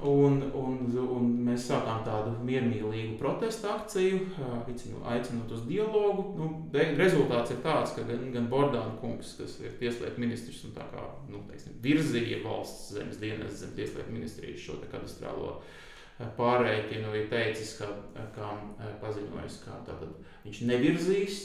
[0.08, 4.24] un, un, un mēs sākām tādu miermīlīgu protestu akciju,
[4.62, 6.26] aicinu, aicinot uz dialogu.
[6.40, 6.50] Nu,
[7.00, 11.44] rezultāts ir tāds, ka gan, gan Bordāna kungs, kas ir tieslietu ministrs un kā, nu,
[11.52, 15.80] teiksim, virzīja valsts zemes dienas zem tieslietu ministrijas šo te kadastrālo uh,
[16.38, 17.88] pārreikinu ir teicis, ka,
[18.36, 18.52] ka
[19.02, 21.42] paziņojis, ka tātad, viņš nevirzīs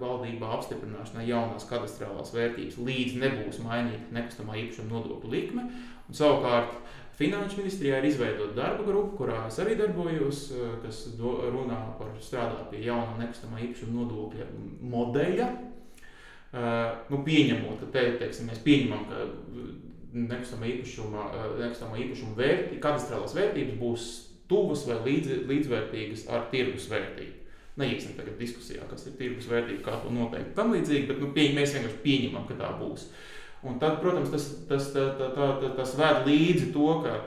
[0.00, 5.68] valdībā apstiprināšanai jaunās kadastrālās vērtības, līdz nebūs mainīta nekustamā īpašuma nodokļu likme.
[6.08, 6.78] Un, savukārt
[7.20, 10.38] Finanšu ministrijā ir izveidota darba grupa, kurā es arī darbojos,
[10.80, 14.46] kas do, runā par strādāt pie jaunā nekustamā īpašuma nodokļa
[14.94, 15.48] modeļa.
[17.12, 19.26] Nu, pieņemot, ka te, teiksim, mēs pieņemam, ka
[20.14, 24.02] nekustamā īpašuma, eh, nekustamā īpašuma vērtī, kadastrālās vērtības būs
[24.50, 27.36] tuvas vai līdz, līdzvērtīgas ar tirgus vērtību.
[27.80, 30.56] Neiesim tagad diskusijā, kas ir tirgus vērtība, kā to noteikt.
[30.56, 33.02] Tam līdzīgi, bet nu, pie, mēs vienkārši pieņemam, ka tā būs.
[33.62, 37.26] Un tad, protams, tas, tas, tā, tā, tā, tas ved līdzi to, ka uh,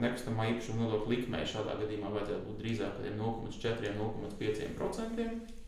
[0.00, 5.67] nekustamā īpašuma nodokļa likmē šādā gadījumā vajadzētu būt drīzāk 0,4-0,5%.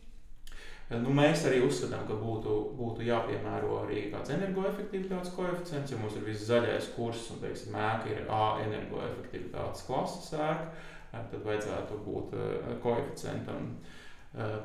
[0.90, 6.24] Nu, mēs arī uzskatām, ka būtu, būtu jāpiemēro arī kāds energoefektivitātes koeficients, jo mums ir
[6.26, 10.66] viss zaļais kurs un teiksim, ēka ir A energoefektivitātes klases ēka.
[11.12, 12.34] Tad vajadzētu būt
[12.82, 13.70] koeficientam,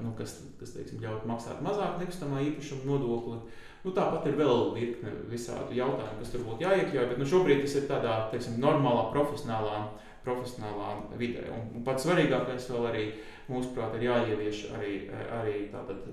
[0.01, 3.37] nu, kas, kas teiksim, ļaut maksāt mazāk nekustamā īpašuma nodokli.
[3.85, 7.77] Nu, tāpat ir vēl virkne visādi jautājumu, kas tur būtu jāiekļauj, bet nu, šobrīd tas
[7.77, 9.83] ir tādā teiksim, normālā, profesionālā
[10.25, 11.45] profesionālā vidē.
[11.53, 13.05] Un, un pats svarīgākais vēl arī
[13.49, 14.93] mūsuprāt, ir jāievieš arī,
[15.39, 15.57] arī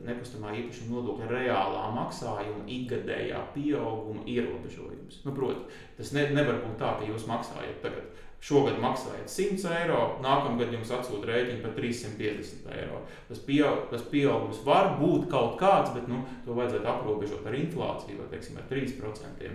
[0.07, 5.23] nekustamā īpašuma nodokļa reālā maksājuma ikgadējā pieauguma ierobežojums.
[5.25, 8.13] Nu, Protams, tas ne, nevar būt tā, ka jūs maksājat tagad.
[8.43, 13.05] Šogad maksājat 100 eiro, nākamgad jums atsūta rēķina par 350 eiro.
[13.29, 18.19] Tas, pieaug, tas pieaugums var būt kaut kāds, bet nu, to vajadzētu aprobežot ar inflāciju
[18.19, 19.47] vai teiksim, ar 3%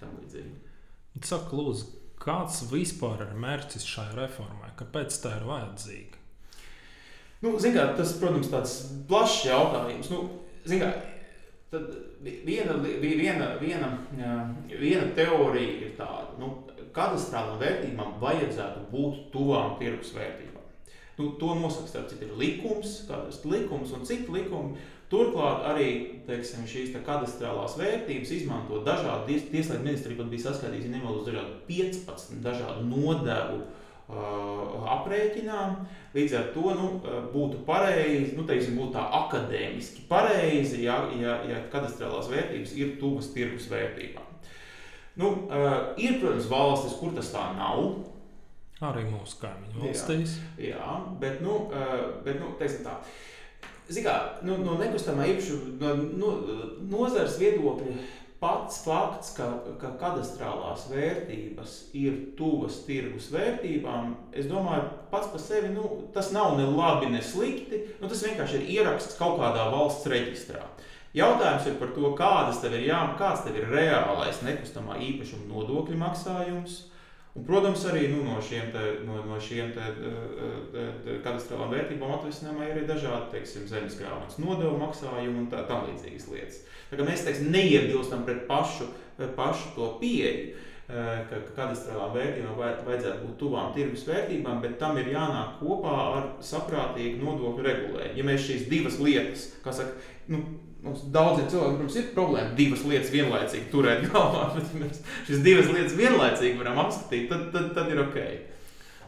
[0.00, 0.56] tam līdzīgi.
[1.20, 4.72] Saka, lūdzu, kāds vispār ir mērķis šai reformai?
[4.78, 6.20] Kāpēc tā ir vajadzīga?
[7.40, 8.74] Nu, kā, tas, protams, ir tāds
[9.08, 10.10] plašs jautājums.
[10.12, 10.26] Nu,
[10.68, 10.90] kā,
[11.72, 11.88] tad
[12.20, 13.90] viena, viena, viena,
[14.68, 16.52] viena teorija ir tāda, ka nu,
[16.96, 20.66] kadastrālām vērtībām vajadzētu būt tuvām tirgus vērtībām.
[21.20, 23.02] Nu, to nosaka starp citu likums,
[23.44, 24.80] likums un citi likumi.
[25.10, 25.86] Turklāt arī
[26.28, 32.36] teiksim, šīs kadastrālās vērtības izmanto dažādi tieslietu ministrija, pat bija saskaitījis, ja nemaldos, dažādi 15
[32.44, 35.80] dažādu nodevu uh, aprēķinām.
[36.14, 36.90] Līdz ar to nu,
[37.34, 43.32] būtu pareizi, nu, teiksim, būtu tā akadēmiski pareizi, ja, ja, ja kadastrālās vērtības ir tuvas
[43.34, 44.30] tirgus vērtībām.
[45.18, 47.82] Nu, uh, ir, protams, valstis, kur tas tā nav.
[48.78, 50.38] Arī mūsu kaimiņu valstīs.
[50.54, 51.64] Jā, jā bet, nu,
[52.24, 52.94] bet nu, teiksim tā.
[53.90, 56.32] Zikā, nu, no nekustamā īpašuma, no, no
[56.92, 57.94] nozares viedokļa
[58.40, 59.46] pats fakts, ka,
[59.80, 66.56] ka kadastrālās vērtības ir tuvas tirgus vērtībām, es domāju, pats par sevi nu, tas nav
[66.56, 67.82] ne labi, ne slikti.
[68.00, 70.62] Nu, tas vienkārši ir ieraksts kaut kādā valsts reģistrā.
[71.12, 75.98] Jautājums ir par to, kādas tev ir jāmaksā, kāds tev ir reālais nekustamā īpašuma nodokļu
[76.00, 76.84] maksājums.
[77.30, 79.84] Un, protams, arī nu, no šiem, te, no, no šiem te,
[80.72, 85.86] te, te katastrofālām vērtībām atvesinājumā ir dažādi teiksim, zemes grāmatas nodevu maksājumi un tā, tam
[85.86, 86.64] līdzīgas lietas.
[86.90, 88.88] Tā kā mēs teiksim, neiebilstam pret pašu,
[89.36, 90.56] pašu to pieeju,
[90.90, 95.94] eh, ka, ka katastrofālām vērtībām vajadzētu būt tuvām tirgus vērtībām, bet tam ir jānāk kopā
[96.16, 98.18] ar saprātīgu nodokļu regulējumu.
[98.18, 99.94] Ja mēs šīs divas lietas, kā saka,
[100.34, 100.42] nu,
[100.80, 105.42] Mums daudziem cilvēkiem, protams, ir problēma divas lietas vienlaicīgi turēt galvā, bet ja mēs šīs
[105.44, 108.22] divas lietas vienlaicīgi varam apskatīt, tad, tad, tad ir ok.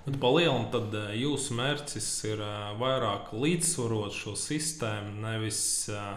[0.02, 5.62] Bet palielināt, tad eh, jūsu mērķis ir eh, vairāk līdzsvarot šo sistēmu, nevis
[5.94, 6.16] uh,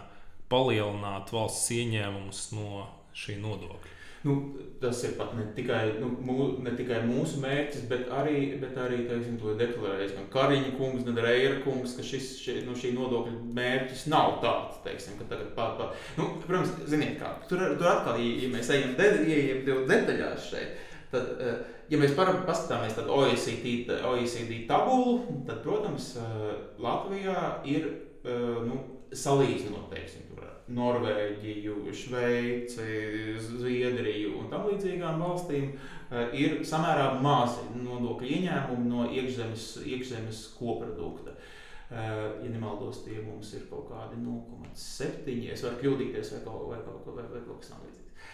[0.52, 2.86] palielināt valsts ieņēmumus no
[3.18, 3.95] šī nodokļa.
[4.26, 4.36] Nu,
[4.82, 9.04] tas ir pat ne tikai, nu, mū, ne tikai mūsu mērķis, bet arī, bet arī
[9.06, 13.36] teiksim, to deklarējis gan Kariņa kungs, gan Reira kungs, ka šis, šī, nu, šī nodokļa
[13.60, 15.94] mērķis nav tāds, teiksim, ka tagad pār, pār.
[16.18, 20.84] Nu, protams, ziniet kā, tur, tur atkal, ja, ja mēs ejam de, ja, detaļās šeit,
[21.14, 21.62] tad, eh,
[21.94, 26.48] ja mēs paskatāmies tad OECD, OECD tabulu, tad, protams, eh,
[26.82, 27.92] Latvijā ir,
[28.26, 28.82] eh, nu,
[29.14, 30.26] salīdzinot, teiksim,
[30.74, 39.68] Norvēģiju, Šveici, Zviedriju un tam līdzīgām valstīm eh, ir samērā mazi nodokļu ieņēmumi no iekšzemes,
[39.86, 41.36] iekšzemes koprodukta.
[41.36, 42.10] Eh,
[42.42, 45.38] ja nemaldos, tie mums ir kaut kādi 0,7.
[45.54, 48.26] Es varu kļūdīties vai kaut, vai kaut, vai, vai kaut kas tamlīdzīgs.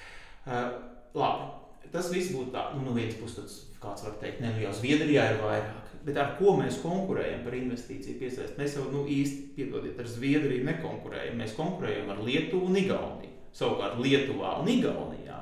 [0.47, 0.69] Eh,
[1.19, 2.69] labi, tas viss būtu tā.
[2.77, 6.35] Nu, no vienas puses, kāds var teikt, ne, nu jau Zviedrijā ir vairāk bet ar
[6.39, 8.57] ko mēs konkurējam par investīciju piesaisti?
[8.59, 11.37] Mēs jau nu, īsti, piedodiet, ar Zviedriju nekonkurējam.
[11.41, 13.35] Mēs konkurējam ar Lietuvu un Igauniju.
[13.55, 15.39] Savukārt Lietuvā un Igaunijā.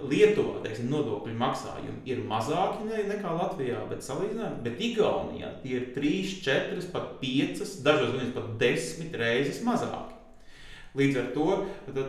[0.00, 5.90] Lietuvā teiksim, nodokļu maksājumi ir mazāki ne, nekā Latvijā, bet salīdzinājumā, bet Igaunijā tie ir
[5.96, 10.09] 3, 4, pat 5, dažos gadījumos pat 10 reizes mazāki.
[10.98, 11.44] Līdz ar to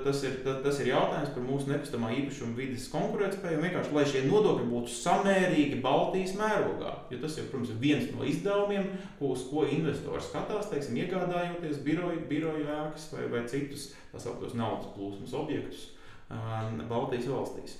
[0.06, 3.60] tas ir, tas ir jautājums par mūsu nekustamā īpašuma vidas konkurētspēju.
[3.62, 6.96] Vienkārši, lai šie nodokļi būtu samērīgi Baltijas mērogā.
[7.14, 8.90] Jo tas ir protams, viens no izdevumiem,
[9.20, 14.58] ko, uz ko investors skatās, teiksim, iegādājoties biroju, biroju ēkas vai, vai citus tā saucamos
[14.58, 15.86] naudas plūsmas objektus
[16.34, 17.78] um, Baltijas valstīs.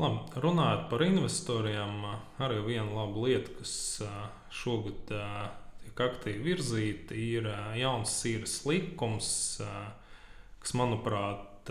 [0.00, 2.04] Labi, runājot par investoriem,
[2.40, 5.42] arī viena laba lieta, kas uh, šogad uh,
[6.00, 9.60] tiek aktīvi virzīta, ir jauns sīras likums,
[10.60, 11.70] kas, manuprāt,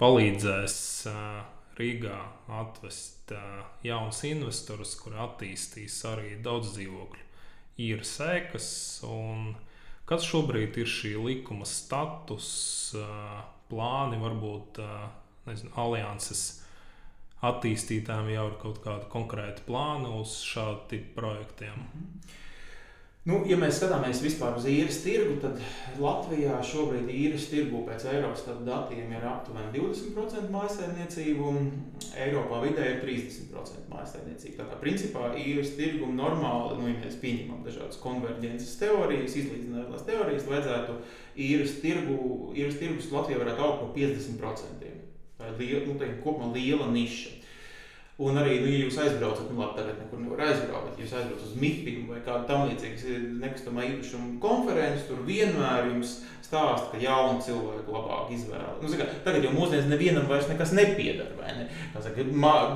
[0.00, 0.76] palīdzēs
[1.76, 2.18] Rīgā
[2.48, 3.32] atvest
[3.84, 7.24] jaunus investorus, kuri attīstīs arī daudz dzīvokļu
[7.84, 8.68] īres ēkas.
[10.06, 12.94] Kas šobrīd ir šī likuma status,
[13.68, 14.80] plāni, varbūt
[15.48, 16.65] nezinu, alianses
[17.44, 21.86] attīstītājiem jau ir kaut kāda konkrēta plāna uz šādu tipu projektiem?
[21.92, 22.42] -hmm.
[23.26, 25.58] Nu, ja mēs skatāmies vispār uz īres tirgu, tad
[25.98, 31.66] Latvijā šobrīd īres tirgu pēc Eiropas datiem ir aptuveni 20% mājsaimniecību, un
[32.22, 34.54] Eiropā vidēji ir 30% mājsaimniecību.
[34.60, 40.46] Tā kā principā īres tirgu normāli, nu, ja mēs pieņemam dažādas konverģences teorijas, izlīdzinātās teorijas,
[40.46, 40.94] vajadzētu
[41.48, 42.20] īres tirgu,
[42.54, 44.85] īres tirgus Latvijā varētu augt par 50%
[45.38, 47.30] liela, nu, kopumā liela niša.
[48.16, 51.50] Un arī, nu, ja jūs aizbraucat, nu, labi, tagad nekur nevar aizbraukt, bet jūs aizbraucat
[51.50, 56.14] uz MIPIM vai kādu tam līdzīgu nekustamā īpašuma konferenci, tur vienmēr jums
[56.46, 58.78] stāsta, ka jauni cilvēki labāk izvēlas.
[58.80, 61.52] Nu, zika, tagad jau mūsdienās nevienam vairs nekas nepiedara.
[61.56, 61.66] Ne?
[61.92, 62.24] Saka,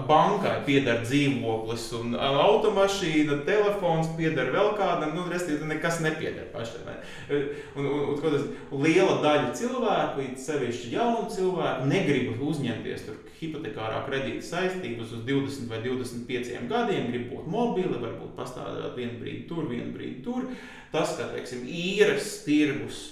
[0.08, 6.84] bankai pieder dzīvoklis, un automašīna, telefons pieder vēl kādam, nu, respektīvi, nekas nepieder pašam.
[6.88, 6.98] Ne?
[7.30, 14.02] Un, un, un, un, un liela daļa cilvēku, sevišķi jaunu cilvēku, negrib uzņemties tur hipotekārā
[14.08, 19.70] kredīta saistības uz 20 vai 25 gadiem, grib būt mobili, varbūt pastāvēt vienu brīdi tur,
[19.70, 20.50] vienu brīdi tur.
[20.90, 23.02] Tas, ka teiksim, īres tirgus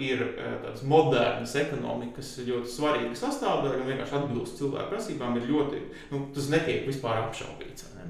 [0.00, 0.22] ir
[0.62, 6.48] tādas modernas ekonomikas ļoti svarīga sastāvdaļa un vienkārši atbilst cilvēku prasībām, ir ļoti, nu, tas
[6.52, 7.90] netiek vispār apšaubīts.
[7.98, 8.08] Ne?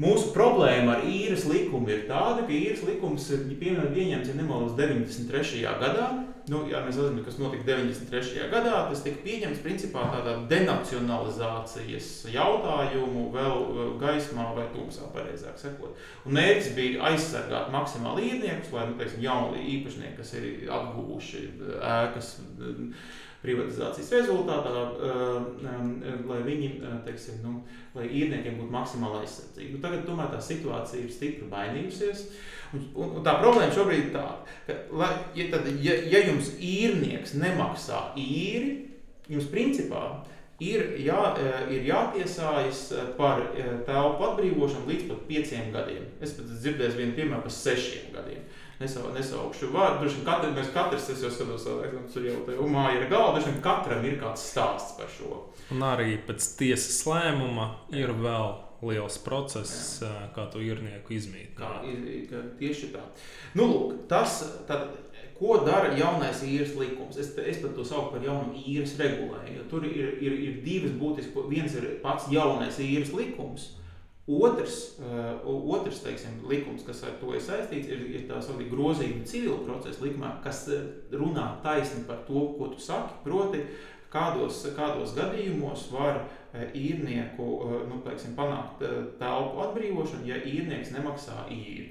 [0.00, 5.64] Mūsu problēma ar īres likumu ir tāda, ka īres likums ir pieņemts, ja nemaldos, 93.
[5.82, 6.06] gadā.
[6.50, 8.48] Nu, jā, mēs zinām, kas notika 93.
[8.50, 8.78] gadā.
[8.88, 16.00] Tas tika pieņemts principā tādā denacionalizācijas jautājumu vēl gaismā vai tumsā, pareizāk sakot.
[16.24, 20.48] Un mērķis bija aizsargāt maksimāli īrniekus, lai nu, teiksim, jauni īpašnieki, kas ir
[20.80, 21.44] atguvuši
[21.76, 22.34] ēkas
[23.40, 24.70] privatizācijas rezultātā,
[26.28, 26.70] lai viņi,
[27.06, 27.56] teiksim, nu,
[27.96, 29.72] lai īrniekiem būtu maksimāla aizsardzība.
[29.74, 32.26] Nu, tagad tomēr tā situācija ir stipri mainījusies.
[32.76, 36.52] Un, un, un tā problēma šobrīd ir tāda, ka, lai, ja, tad, ja, ja jums
[36.60, 38.74] īrnieks nemaksā īri,
[39.30, 40.04] jums principā
[40.60, 41.18] ir, jā,
[41.72, 42.84] ir jātiesājas
[43.16, 43.42] par
[43.88, 46.10] telpu atbrīvošanu līdz pat pieciem gadiem.
[46.20, 48.44] Es pat dzirdēju vienu piemēru par sešiem gadiem
[48.80, 50.00] nesau, nesaukšu vārdu.
[50.04, 53.36] Droši vien katrs, mēs katrs, es jau skatos, ka tur jau tā māja ir galva,
[53.36, 55.44] droši vien katram ir kāds stāsts par šo.
[55.74, 60.30] Un arī pēc tiesas lēmuma ir vēl liels process, Jā.
[60.34, 61.52] kā to īrnieku izmīt.
[61.58, 61.82] Kā,
[62.60, 63.02] tieši tā.
[63.58, 64.94] Nu, lūk, tas, tad,
[65.36, 67.18] ko dara jaunais īres likums?
[67.20, 69.66] Es, es pat to saucu par jaunu īres regulējumu.
[69.72, 71.50] Tur ir, ir, ir divas būtiskas.
[71.52, 73.74] Viens ir pats jaunais īres likums,
[74.30, 75.40] Otrs, uh,
[75.74, 80.04] otrs teiksim, likums, kas ar to ir saistīts, ir, ir tā saucamā grozījuma civila procesa
[80.04, 80.84] likumā, kas eh,
[81.16, 83.16] runā taisni par to, ko tu saki.
[83.24, 83.64] Proti,
[84.12, 87.48] kādos, kādos gadījumos var uh, īrnieku
[87.90, 88.84] nu, teiksim, panākt
[89.18, 91.90] telpu atbrīvošanu, ja īrnieks nemaksā īri.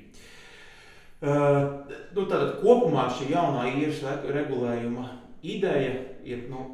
[1.20, 1.84] Uh,
[2.16, 5.10] nu, tātad kopumā šī jaunā īres regulējuma
[5.44, 6.70] ideja ir nu,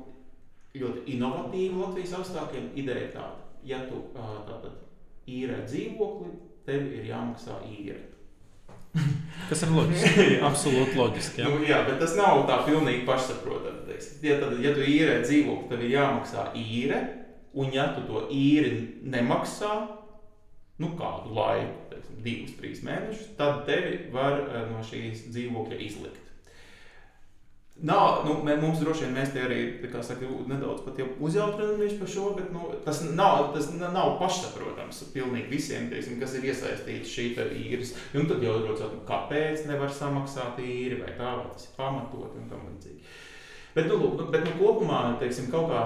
[0.75, 2.73] ļoti inovatīva Latvijas apstākļiem.
[2.77, 4.73] Ideja ir tāda, ja tu tātad
[5.29, 6.33] īrē dzīvokli,
[6.67, 8.01] tev ir jāmaksā īre.
[9.49, 10.25] Tas ir loģiski.
[10.49, 11.43] Absolūti loģiski.
[11.43, 11.51] Jā.
[11.51, 13.99] Nu, jā, bet tas nav tā pilnīgi pašsaprotami.
[14.25, 17.01] Ja, tad, ja tu īrē dzīvokli, tev ir jāmaksā īre,
[17.55, 19.73] un ja tu to īri nemaksā,
[20.81, 26.24] nu kādu laiku, teiksim, divus, trīs mēnešus, tad tevi var eh, no šīs dzīvokļa izlikt.
[27.75, 29.57] Nav, nu, mums droši vien mēs te arī
[30.07, 30.85] saka, nedaudz
[31.19, 36.47] uzjautramies par šo, bet nu, tas, nav, tas nav pašsaprotams pilnīgi visiem, teiksim, kas ir
[36.47, 37.25] iesaistīti šī
[37.65, 37.91] īres.
[38.13, 42.39] Un nu, tad jau jautājums, kāpēc nevar samaksāt īri vai tā, vai tas ir pamatot
[42.39, 43.03] un tam līdzīgi.
[43.75, 45.83] Bet, nu, lūk, bet nu, kopumā teiksim, kaut kā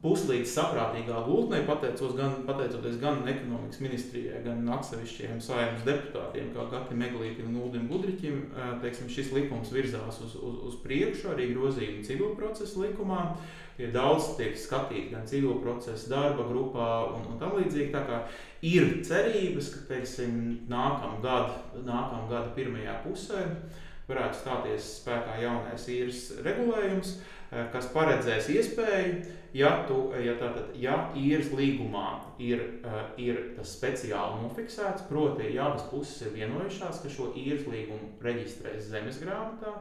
[0.00, 7.02] puslīdz saprātīgā gultnē, pateicos gan, pateicoties gan ekonomikas ministrijai, gan atsevišķiem saimnes deputātiem, kā Gatam
[7.02, 8.38] Meglītam un Uldim Budriķim,
[8.80, 13.26] teiksim, šis likums virzās uz, uz, uz priekšu, arī grozījumi civil procesa likumā.
[13.76, 17.92] Tie daudz tiek skatīti gan civil procesa darba grupā un, un tam līdzīgi.
[17.92, 18.22] Tā kā
[18.68, 20.34] ir cerības, ka, teiksim,
[20.68, 23.44] nākamā gada, nākamā gada pirmajā pusē
[24.10, 27.14] varētu stāties spēkā jaunais īres regulējums,
[27.50, 29.14] kas paredzēs iespēju
[29.52, 32.08] ja, tu, ja, tātad, ja īres līgumā
[32.42, 37.66] ir, uh, ir tas speciāli nofiksēts, proti, ja abas puses ir vienojušās, ka šo īres
[37.70, 39.74] līgumu reģistrēs zemes grāmatā,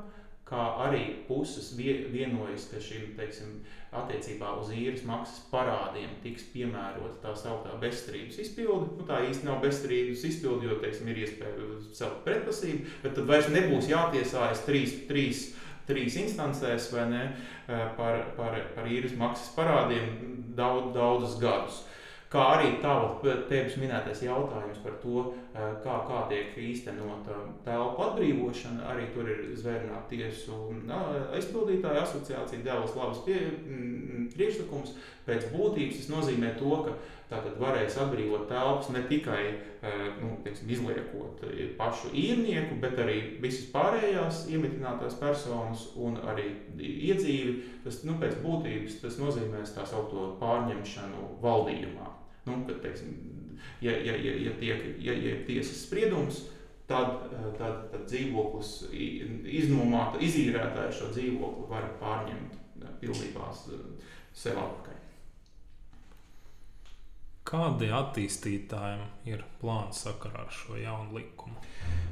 [0.50, 3.60] kā arī puses vienojas, ka šim teiksim,
[3.94, 8.96] attiecībā uz īres maksas parādiem tiks piemērota tā sauktā bezstrīdus izpilde.
[8.98, 13.50] Nu, tā īsti nav bezstrīdus izpilde, jo teiksim, ir iespēja celt pretprasību, bet tad vairs
[13.54, 15.02] nebūs jātiesājas trīs.
[15.10, 15.50] trīs
[15.90, 17.26] trīs instancēs ne,
[17.98, 20.12] par, par, par īres maksas parādiem
[20.58, 21.86] daudz, daudzus gadus.
[22.30, 22.76] Kā arī
[23.50, 25.24] tevis minētais jautājums par to,
[25.82, 28.86] kā, kā tiek īstenota telpu atbrīvošana.
[28.92, 30.60] Arī tur ir zvērnāta tiesu
[31.34, 33.40] aizpildītāja asociācija, devusi labas pie,
[34.36, 34.94] priekšlikums.
[35.26, 36.94] Pēc būtības tas nozīmē to, ka
[37.30, 43.20] Tātad varēs atbrīvot telpas ne tikai eh, nu, teiksim, izliekot eh, pašu īrnieku, bet arī
[43.44, 46.48] visas pārējās iemitinātās personas un arī
[46.80, 47.54] iedzīvi.
[47.84, 52.10] Tas nu, pēc būtības tas nozīmēs tā saucamo pārņemšanu valdījumā.
[52.50, 53.14] Nu, kad, teiksim,
[53.86, 56.48] ja, ja, ja, ja tiek ja, ja tiesas spriedums,
[56.90, 62.58] tad, eh, tad, tad dzīvoklis iznomāta, izīrētāja šo dzīvokli var pārņemt
[63.04, 64.89] pilnībā sev atpakaļ.
[67.50, 71.56] Kādi attīstītājiem ir plāni sakarā ar šo jaunu likumu?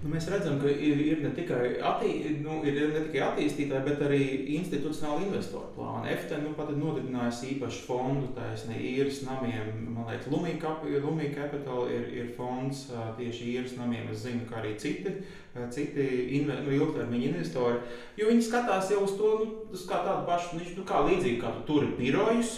[0.02, 2.10] Nu, mēs redzam, ka ir, ir, ne tikai attī,
[2.42, 4.22] nu, ir ne tikai attīstītāji, bet arī
[4.56, 6.16] institucionāli investoru plāni.
[6.16, 9.70] FT nu, pat ir nodibinājusi īpašu fondu taisnē īres namiem.
[9.94, 12.88] Man liekas, Lumija Capital ir, ir fonds
[13.20, 14.08] tieši īres namiem.
[14.14, 15.20] Es zinu, ka arī citi,
[15.74, 16.08] citi
[16.40, 17.84] inve, nu, ilgtermiņa investori,
[18.18, 21.66] jo viņi skatās jau uz to, nu, kā tādu pašu, nu, kā līdzīgi kā tu
[21.70, 22.58] turi birojus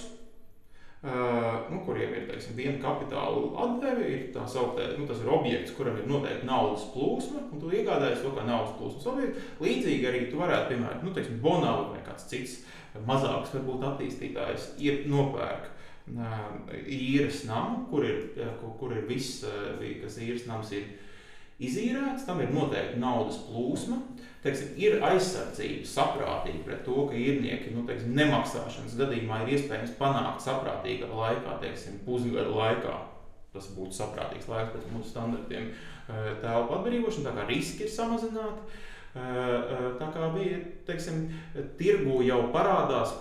[1.00, 5.72] Uh, nu, kuriem ir teiksim, viena kapitāla atdeve, ir tā sauktā, nu, tas ir objekts,
[5.78, 9.46] kuram ir noteikti naudas plūsma, un tu iegādājies to kā naudas plūsmas objektu.
[9.64, 12.58] Līdzīgi arī tu varētu, piemēram, nu, teiksim, Bonavu vai kāds cits
[13.08, 16.36] mazāks, varbūt attīstītājs, ir nopērk uh,
[16.84, 18.20] īres namu, kur ir,
[18.60, 20.84] kur, kur ir viss, uh, kas īres nams ir
[21.60, 24.00] izīrēts, tam ir noteikti naudas plūsma
[24.44, 30.44] teiksim, ir aizsardzība saprātīgi pret to, ka īrnieki nu, teiksim, nemaksāšanas gadījumā ir iespējams panākt
[30.46, 32.98] saprātīgā laikā, teiksim, pusgada laikā.
[33.54, 38.78] Tas būtu saprātīgs laiks pēc mūsu standartiem eh, telpu atbrīvošana, tā kā riski ir samazināti.
[39.18, 41.26] Eh, eh, tā kā bija, teiksim,
[41.80, 43.16] tirgu jau parādās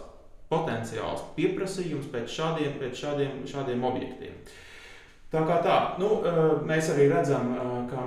[0.49, 4.37] potenciāls pieprasījums pēc šādiem, pēc šādiem, šādiem objektiem.
[5.29, 6.23] Tā kā tā, nu,
[6.65, 7.51] mēs arī redzam,
[7.91, 8.07] ka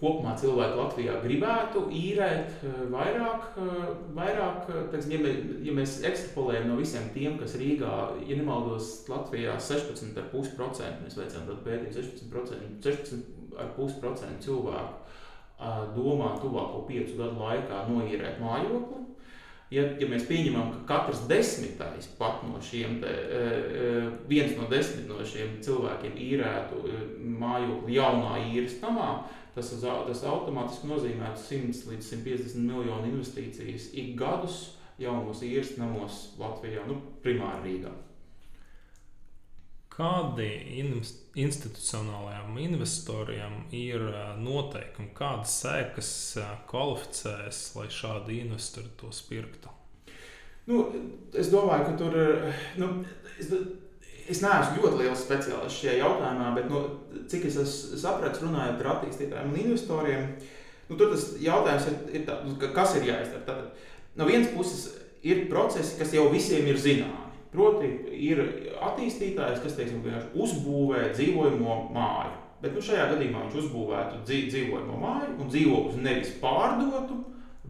[0.00, 3.82] kopumā cilvēki Latvijā gribētu īrēt eh, vairāk, eh,
[4.16, 8.92] vairāk eh, teiksim, ja, mēs, ja mēs ekstrapolējam no visiem tiem, kas Rīgā, ja nemaldos,
[9.10, 14.96] Latvijā 16,5% mēs veicām tādu pētījumu, 16%, 16,5% cilvēku
[15.92, 19.02] domā tuvāko piecu gadu laikā noīrēt mājokli.
[19.70, 23.12] Ja, ja mēs pieņemam, ka katrs desmitais pat no šiem, te,
[24.26, 26.80] viens no desmit no šiem cilvēkiem īrētu
[27.38, 29.12] mājokli jaunā īres namā,
[29.54, 34.60] Tas, tas automātiski nozīmē 100 līdz 150 miljonu investīcijas ik gadus
[35.00, 37.90] jaunos īres namos Latvijā, nu, primāri Rīgā.
[40.00, 40.46] Kādi
[41.36, 44.06] institucionālajiem investoriem ir
[44.40, 46.12] noteikumi, kādas sēkas
[46.70, 49.74] kvalificēs, lai šādi investori to pirktu?
[50.70, 50.86] Nu,
[51.36, 52.16] es domāju, ka tur
[52.80, 52.88] nu,
[53.36, 53.52] es,
[54.30, 56.82] es neesmu ļoti liels speciālists šajā jautājumā, bet nu,
[57.28, 57.60] cik es
[58.00, 60.28] sapratu, runājot ar attīstītājiem un investoriem,
[60.88, 63.44] nu, tur tas jautājums ir, ir tā, nu, kas ir jāizdara.
[63.48, 64.86] Tad, no vienas puses
[65.26, 67.29] ir procesi, kas jau visiem ir zināmi.
[67.50, 68.42] Proti, ir
[68.78, 70.04] attīstītājs, kas teiksim,
[70.38, 72.36] uzbūvē dzīvojamo māju.
[72.60, 77.22] Bet nu, šajā gadījumā viņš uzbūvētu dzīvojamo māju un dzīvokli nevis pārdotu,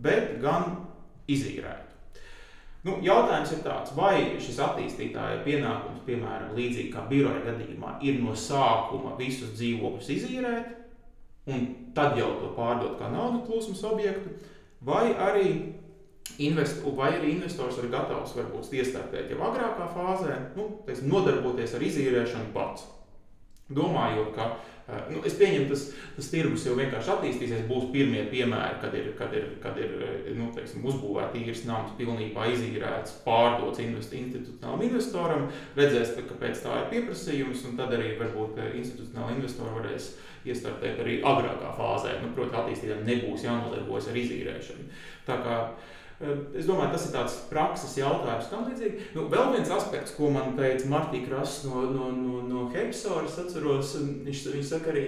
[0.03, 0.75] bet gan
[1.31, 1.91] izīrētu.
[2.81, 8.33] Nu, jautājums ir tāds, vai šis attīstītāja pienākums, piemēram, līdzīgi kā biroja gadījumā, ir no
[8.33, 10.71] sākuma visus dzīvokļus izīrēt,
[11.53, 11.67] un
[11.97, 14.33] tad jau to pārdot kā naudas plūsmas objektu,
[14.85, 15.51] vai arī,
[16.47, 21.87] invest, vai arī investors ir gatavs varbūt iestartēt jau agrākā fāzē, nu, teiksim, nodarboties ar
[21.91, 22.89] izīrēšanu pats.
[23.71, 24.49] Domājot, ka
[24.91, 25.83] Eh, nu, es pieņemu, tas,
[26.17, 27.67] tas tirgus jau vienkārši attīstīsies.
[27.69, 31.93] Būs pirmie piemēri, kad ir, kad ir, kad ir eh, nu, teiksim, uzbūvēts īres nams,
[31.99, 35.47] pilnībā izīrēts, pārdots institucionālam investoram.
[35.79, 40.11] Redzēs, ka pēc tā ir pieprasījums, un tad arī varbūt eh, institucionāli investori varēs
[40.49, 42.17] iestartēt arī agrākā fāzē.
[42.25, 44.89] Nu, Protams, attīstītājiem nebūs jānodarbojas ar izīrēšanu.
[45.29, 45.57] Tā kā,
[46.21, 48.51] Es domāju, tas ir tāds prakses jautājums.
[48.51, 49.07] Tam līdzīgi.
[49.17, 53.95] Nu, vēl viens aspekts, ko man teica Martīna Krasts no, no, no, no Hepsoras, atceros,
[54.27, 55.07] viņš, viņš saka arī,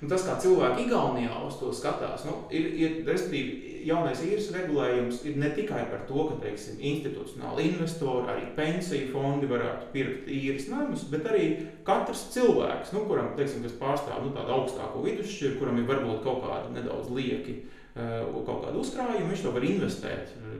[0.00, 5.22] nu, tas, kā cilvēki Igaunijā uz to skatās, nu, ir, ir respektīvi, jaunais īres regulējums
[5.28, 10.66] ir ne tikai par to, ka, teiksim, institucionāli investori, arī pensiju fondi varētu pirkt īres
[10.72, 11.48] namus, bet arī
[11.86, 16.42] katrs cilvēks, nu, kuram, teiksim, kas pārstāv nu, tādu augstāko vidusšķiru, kuram ir varbūt kaut
[16.44, 17.60] kādi nedaudz lieki
[17.96, 20.56] Eh, kaut kādu uzkrājumu, viņš to var investēt eh,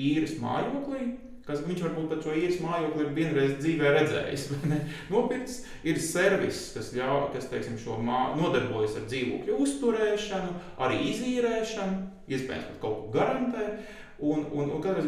[0.00, 1.10] īres mājoklī.
[1.50, 4.44] Kas viņš varbūt pat šo īres mājokli ir vienreiz dzīvē redzējis.
[5.12, 10.52] Nopircis ir servis, kas, ļauj, kas teiksim, mā, nodarbojas ar dzīvokļu uzturēšanu,
[10.86, 13.72] arī izīrēšanu, iespējams, pat kaut ko garantē.
[14.20, 14.98] Un, un, un kad,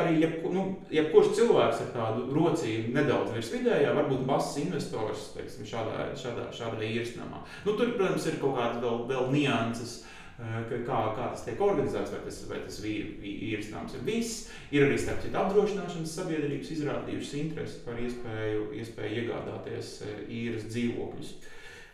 [0.00, 5.68] arī jeb, nu, jebkurš cilvēks ar tādu rocību nedaudz virs vidējā, varbūt mazs investors teiksim,
[5.68, 7.42] šādā, šādā, šādā īres namā.
[7.66, 9.98] Nu, tur, protams, ir kaut kādas vēl, vēl nianses.
[10.00, 14.46] Uh, kā, kā tas tiek organizēts, vai tas, vai tas īres nams ir viss.
[14.74, 21.34] Ir arī starp citu apdrošināšanas sabiedrības izrādījušas interesi par iespēju, iespēju iegādāties eh, īres dzīvokļus.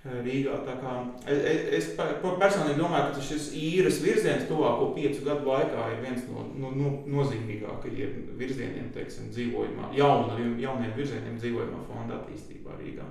[0.01, 0.55] Eh, Rīgā.
[0.64, 0.93] Kā,
[1.28, 6.47] es, es personīgi domāju, ka šis īres virziens tuvāko piecu gadu laikā ir viens no,
[6.57, 13.11] no, no nozīmīgākajiem virzieniem, teiksim, dzīvojumā, jauniem, jauniem virzieniem dzīvojumā fonda attīstībā Rīgā.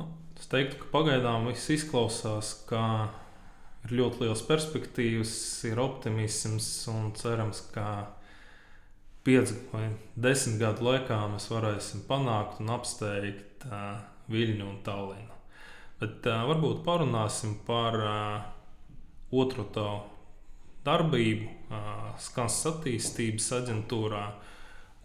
[0.00, 2.82] Nu, es teiktu, ka pagaidām viss izklausās, ka
[3.86, 5.32] ir ļoti liels perspektīvas,
[5.70, 8.10] ir optimisms un cerams, ka
[9.26, 13.96] piecu vai desmit gadu laikā mēs varēsim panākt un apsteigt uh,
[14.30, 15.34] Viļņu un Tallinu.
[16.00, 18.46] Bet uh, varbūt parunāsim par uh,
[19.34, 20.02] otru tavu
[20.86, 24.26] darbību, uh, skaņas attīstības aģentūrā.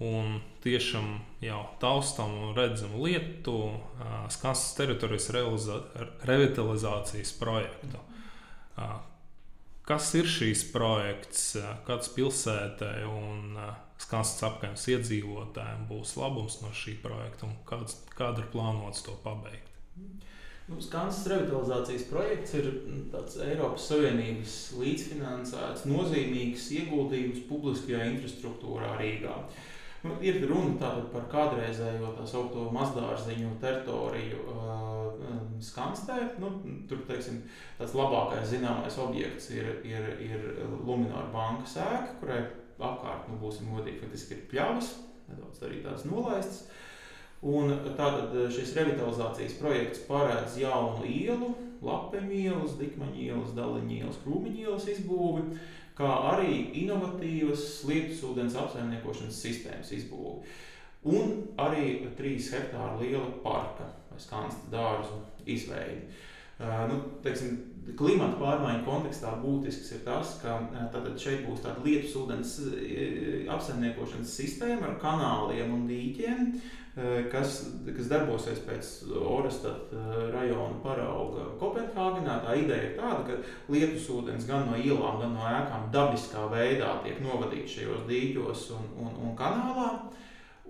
[0.01, 1.11] Un tiešām
[1.45, 5.29] jau taustām un redzam lietu, uh, skaņas teritorijas
[6.25, 8.01] revitalizācijas projektu.
[8.77, 8.99] Uh,
[9.87, 11.55] kas ir šīs projekts,
[11.87, 13.57] kāds pilsētai un
[14.01, 19.67] skaņas apgājums iedzīvotājiem būs labums no šī projekta un kāds, kāda ir plānots to pabeigt?
[20.71, 29.33] Nu, Skansas revitalizācijas projekts ir mm, tāds Eiropas Savienības līdzfinansēts, nozīmīgs ieguldījums publiskajā infrastruktūrā Rīgā.
[30.01, 34.71] Nu, ir runa par kādreizējo tā saucamo mazdārziņu teritoriju uh,
[35.61, 36.17] Skanstē.
[36.41, 36.55] Nu,
[36.89, 37.43] tur teiksim,
[37.77, 40.47] tāds labākais zināmais objekts ir, ir, ir
[40.81, 42.41] Lunčija bankas ēka, kurai
[42.81, 44.95] apkārt, nu, būsim godīgi, faktiski ir pļavas,
[45.29, 46.63] nedaudz arī tādas nolaistas.
[46.65, 46.79] Uh,
[47.41, 51.47] Un tātad šis revitalizācijas projekts paredz jaunu ielu,
[51.81, 55.57] lapeņu ielas, dikmaņu ielas, daliņu ielas, krūmiņu ielas izbūvi,
[56.01, 60.41] kā arī inovatīvas ūdens apsaimniekošanas sistēmas izbūvi.
[61.11, 61.31] Un
[61.61, 66.03] arī 3 hektāru liela parka vai skansta dārzu izveidi.
[66.61, 67.55] Uh, nu, teiksim,
[67.97, 70.59] klimata pārmaiņu kontekstā būtisks ir tas, ka
[70.93, 72.51] tātad šeit būs tāda lietus ūdens
[73.55, 76.51] apsaimniekošanas sistēma ar kanāliem un dīķiem,
[77.31, 79.93] kas, kas darbosies pēc Orestad
[80.33, 82.41] rajona parauga Kopenhāgenā.
[82.43, 86.97] Tā ideja ir tāda, ka lietus ūdens gan no ielām, gan no ēkām dabiskā veidā
[87.05, 89.93] tiek novadīts šajos dīķos un, un, un kanālā.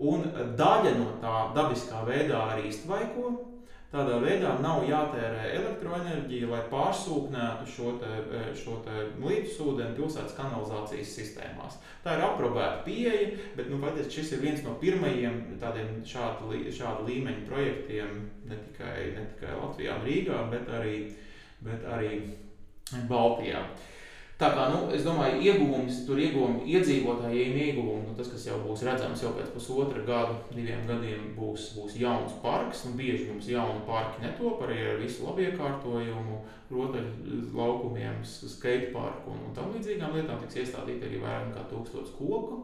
[0.02, 0.24] Un
[0.58, 3.34] daļa no tā dabiskā veidā arī iztvaiko,
[3.92, 10.38] Tādā veidā nav jātērē elektroenerģija, lai pārsūknētu šo, te, e, šo te lietus ūdeni pilsētas
[10.38, 11.76] kanalizācijas sistēmās.
[12.06, 17.04] Tā ir aprobēta pieeja, bet nu, patiesi šis ir viens no pirmajiem tādiem šāda, šāda
[17.10, 18.16] līmeņa projektiem
[18.48, 20.98] ne tikai, ne tikai Latvijā un Rīgā, bet arī,
[21.68, 22.14] bet arī
[23.12, 23.66] Baltijā.
[23.66, 23.90] Uh,
[24.42, 28.82] Tā kā nu, es domāju, ieguvums, tur ieguvumi iedzīvotājiem ieguvumi, nu, tas, kas jau būs
[28.88, 32.82] redzams jau pēc pusotra gada, diviem gadiem, būs, būs jauns parks.
[32.88, 36.40] Nu, bieži mums jauni parki netop arī ar visu labiekārtojumu,
[36.74, 42.18] rotaļu laukumiem, skate parku un, un tam līdzīgām lietām tiks iestādīti arī vairāk nekā tūkstots
[42.18, 42.64] koku.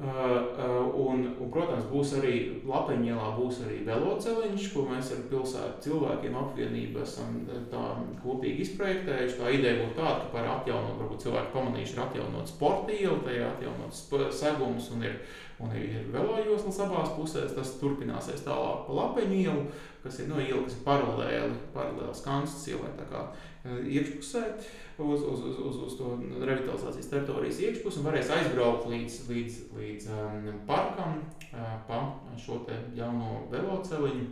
[0.00, 7.02] Un, un, protams, būs arī Lapiņģēlā būs arī veloceliņš, ko mēs ar pilsētu cilvēkiem apvienību
[7.02, 9.36] esam uh, kopīgi izprojektējuši.
[9.36, 13.52] Tā ideja būtu tāda, ka par atjaunot, varbūt cilvēki pamanījuši, ir atjaunot sporta ielu, tajā
[13.52, 15.20] atjaunot segums un ir,
[15.60, 17.52] un ir velojoslas abās pusēs.
[17.58, 19.68] Tas turpināsies tālāk pa Lapiņu ielu,
[20.00, 23.28] kas ir no iela, kas ir paralēli, paralēli Skanstas ielai, tā
[23.64, 24.46] iekšpusē.
[24.50, 29.58] Uh, uz, uz, uz, uz, uz to revitalizācijas teritorijas iekšpusi un varēs aizbraukt līdz, līdz,
[29.76, 32.02] līdz um, parkam uh, pa
[32.40, 32.60] šo
[32.96, 34.28] jauno veloceliņu.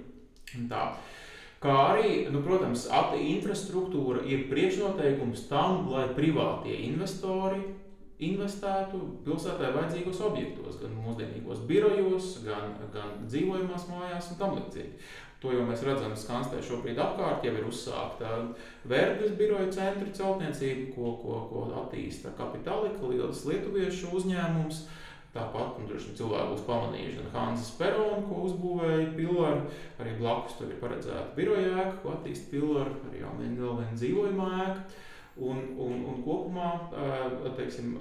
[0.68, 0.84] Tā.
[1.58, 2.86] Kā arī, nu, protams,
[3.18, 7.64] infrastruktūra ir priekšnoteikums tam, lai privātie investori
[8.22, 14.94] investētu pilsētā vajadzīgos objektos, gan mūsdienīgos birojos, gan, gan dzīvojamās mājās un tam līdzīgi.
[15.38, 18.30] To jau mēs redzam, Skanstē šobrīd apkārt jau ir uzsākta
[18.90, 24.82] Vergas biroja centra celtniecība, ko, ko, ko attīsta Kapitālika, liels lietuviešu uzņēmums.
[25.28, 29.60] Tāpat nu, droši vien cilvēki būs pamanījuši Hanzas Peronu, ko uzbūvēja Pilāra.
[30.00, 35.04] Arī blakus tur ir paredzēta biroja ēka, ko attīsta Pilāra, arī jau viena dzīvojamā ēka.
[35.38, 36.70] Un, un, un kopumā,
[37.54, 37.92] teiksim,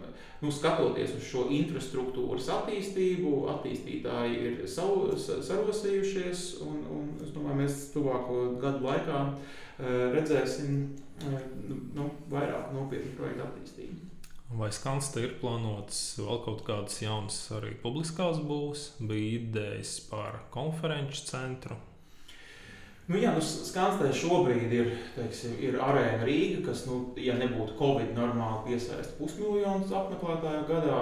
[0.41, 6.47] nu, skatoties uz šo infrastruktūras attīstību, attīstītāji ir savu, sarosījušies.
[6.65, 9.21] Un, un es domāju, mēs tuvāko gadu laikā
[10.17, 10.81] redzēsim
[11.93, 14.07] nu, vairāk nopietnu projektu attīstību.
[14.57, 21.25] Vai Skansta ir plānotas vēl kaut kādas jaunas arī publiskās būvs, bija idejas par konferenču
[21.27, 21.75] centru,
[23.07, 28.09] Nu, jā, nu, Skanstē šobrīd ir, teiksim, ir arēna Rīga, kas, nu, ja nebūtu Covid,
[28.17, 30.97] normāli piesaista pusmiljonus apmeklētāju gadā.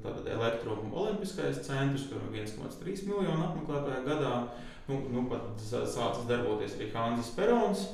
[0.00, 4.32] Tātad elektromu olimpiskais centrs, kur ir 1,3 miljonu apmeklētāju gadā.
[4.88, 7.84] Nu, nu, pat sācis darboties arī Hanzas Perons,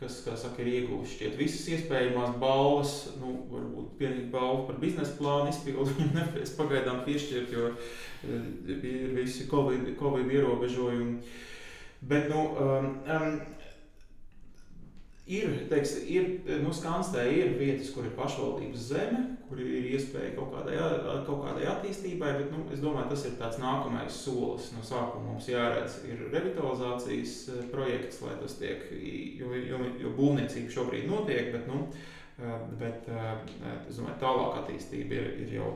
[0.00, 2.96] kas, kā saka, ir ieguvis šķiet visas iespējamās balvas.
[3.20, 7.68] Nu, varbūt vienīgi balvu par biznesa plānu izpildu viņam nevarēs pagaidām piešķirt, jo
[8.24, 11.46] ir visi Covid, COVID ierobežojumi.
[12.00, 13.40] Bet, nu, um, um,
[15.26, 16.30] ir, teiks, ir
[16.62, 19.20] nu, Skanstē ir vietas, kur ir pašvaldības zeme,
[19.50, 20.78] kur ir iespēja kaut kādai,
[21.26, 24.70] kaut kādai attīstībai, bet nu, es domāju, tas ir tāds nākamais solis.
[24.72, 28.86] No sākuma mums jāredz, ir revitalizācijas eh, projekts, lai tas tiek,
[29.40, 31.84] jo, jo, jo būvniecība šobrīd notiek, bet, nu,
[32.40, 35.74] eh, bet es domāju, tālāk attīstība ir, ir jau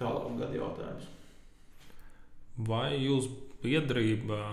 [0.00, 1.12] tālāk gadu jautājums.
[2.56, 3.28] Vai jūs
[3.60, 4.44] biedrībā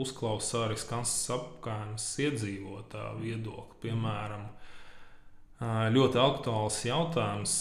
[0.00, 3.80] uzklausa arī Skansas apgājumas iedzīvotāju viedokli.
[3.84, 4.46] Piemēram,
[5.94, 7.54] ļoti aktuāls jautājums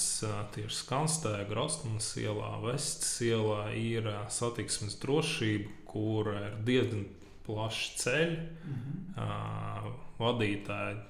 [0.56, 7.06] tieši Skansstē, Grostmanas ielā, Vestas ielā ir satiksmes drošība, kur ir diezgan
[7.46, 8.38] plaši ceļi.
[8.66, 9.98] Mm -hmm.
[10.20, 11.02] Vadītāji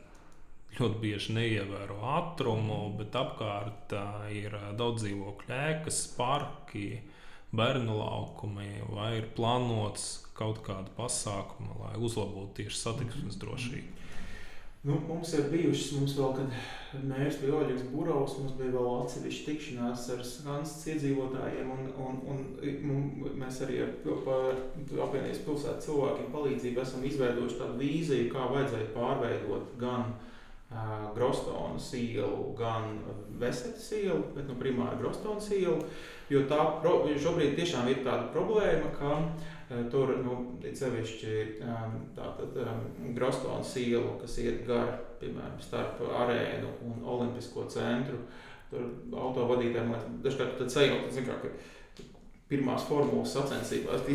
[0.80, 3.94] ļoti bieži neievēro ātrumu, bet apkārt
[4.34, 7.02] ir daudz dzīvokļu ēkas, parki,
[7.54, 14.00] bērnu laukumi, vai ir plānots kaut kāda pasākuma, lai uzlabotu tieši satiksmes drošību.
[14.84, 19.46] Nu, mums ir bijušas, mums vēl, kad mēs bijām Oļegs Burovs, mums bija vēl atsevišķa
[19.48, 23.06] tikšanās ar Skansas iedzīvotājiem, un, un, un,
[23.40, 23.94] mēs arī ar,
[25.06, 30.33] apvienības pilsētas cilvēkiem palīdzību esam izveidojuši tādu vīziju, kā vajadzētu pārveidot gan uh,
[31.14, 33.00] Grostonas ielu, gan
[33.40, 35.80] Vesetas ielu, bet nu, primāri Grostonas ielu.
[36.32, 39.52] Jo tā šobrīd tiešām ir tāda problēma, ka uh,
[39.92, 47.06] tur nu, sevišķi um, tātad, um, Grostonas ielu, kas iet gar, piemēram, starp arēnu un
[47.16, 48.24] olimpisko centru,
[48.72, 51.54] tur autovadītājiem dažkārt sajaukt, zin kā, ka
[52.54, 54.06] pirmās formulas sacensībās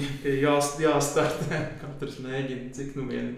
[0.83, 1.63] jāstartē.
[1.83, 3.35] Katrs mēģina, cik nu vien.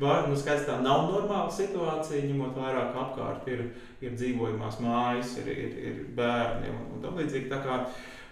[0.00, 3.66] Nu, skaidrs, tā nav normāla situācija, ņemot vērā, ka apkārt ir,
[4.00, 7.50] ir dzīvojamās mājas, ir, ir, ir bērni un, un tam līdzīgi.
[7.52, 7.76] Tā kā,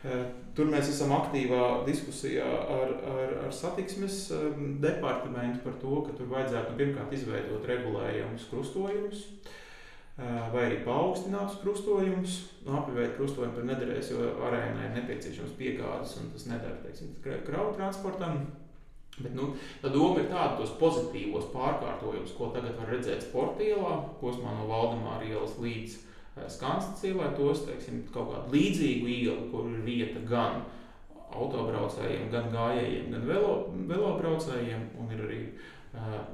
[0.01, 0.21] e,
[0.57, 2.49] tur mēs esam aktīvā diskusijā
[2.79, 4.43] ar, ar, ar satiksmes e,
[4.81, 9.27] departamentu par to, ka tur vajadzētu pirmkārt izveidot regulējumus krustojumus
[10.19, 12.39] vai arī paaugstināts krustojums.
[12.65, 18.41] Nu, Apgabēt krustojumu tur nederēs, jo arēnai ir nepieciešams piegādes, un tas nedara kravu transportam.
[19.19, 19.51] Bet, nu,
[19.83, 24.69] tā doma ir tāda, tos pozitīvos pārkārtojumus, ko tagad var redzēt sporta ielā, posmā no
[24.71, 26.05] Valdemāra ielas līdz
[26.47, 30.61] Skanstas ielai, tos teiksim, kaut kādu līdzīgu ielu, kur ir vieta gan
[31.35, 33.57] autobraucējiem, gan gājējiem, gan velo,
[33.91, 35.75] velobraucējiem, un ir arī uh,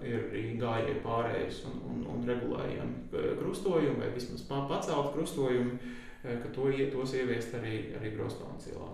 [0.05, 5.79] ir arī gājēji pārējais un, un, un regulējami krustojumi, vai vismaz pacelt krustojumi,
[6.25, 8.89] ka to, tos ieviest arī, arī Grostānas ielā.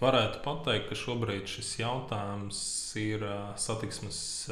[0.00, 2.56] Varētu pateikt, ka šobrīd šis jautājums
[2.96, 3.20] ir
[3.60, 4.48] satiksmes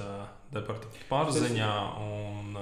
[0.53, 1.71] departamenta pārziņā,
[2.05, 2.53] un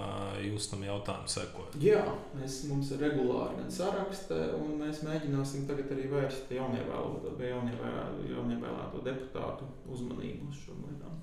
[0.44, 1.74] jūs tam jautājumam sekojat.
[1.82, 2.04] Jā,
[2.38, 10.46] mēs, mums ir regulāri gan saraksti, un mēs mēģināsim tagad arī vērst jaunievēlēto, deputātu uzmanību
[10.52, 11.14] uz šo lietām.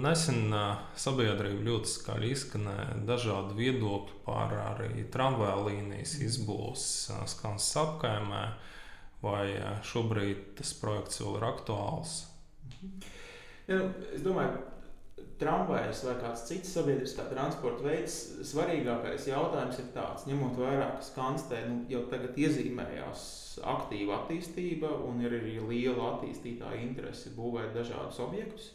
[0.00, 0.48] Nesen
[0.96, 8.71] sabiedrība ļoti skaļi izskanēja dažādi viedokļi par arī tramvaja līnijas izbūves Skansas apkaimē.
[9.22, 9.54] Vai
[9.86, 12.18] šobrīd tas projekts vēl ir aktuāls?
[13.68, 14.58] Ja, nu, es domāju,
[15.38, 18.16] tramvajas vai kāds cits sabiedriskā transporta veids,
[18.50, 23.24] svarīgākais jautājums ir tāds, ņemot vērā, ka Skanstē nu, jau tagad iezīmējās
[23.72, 28.72] aktīva attīstība un ir arī liela attīstītāja interese būvēt dažādus objektus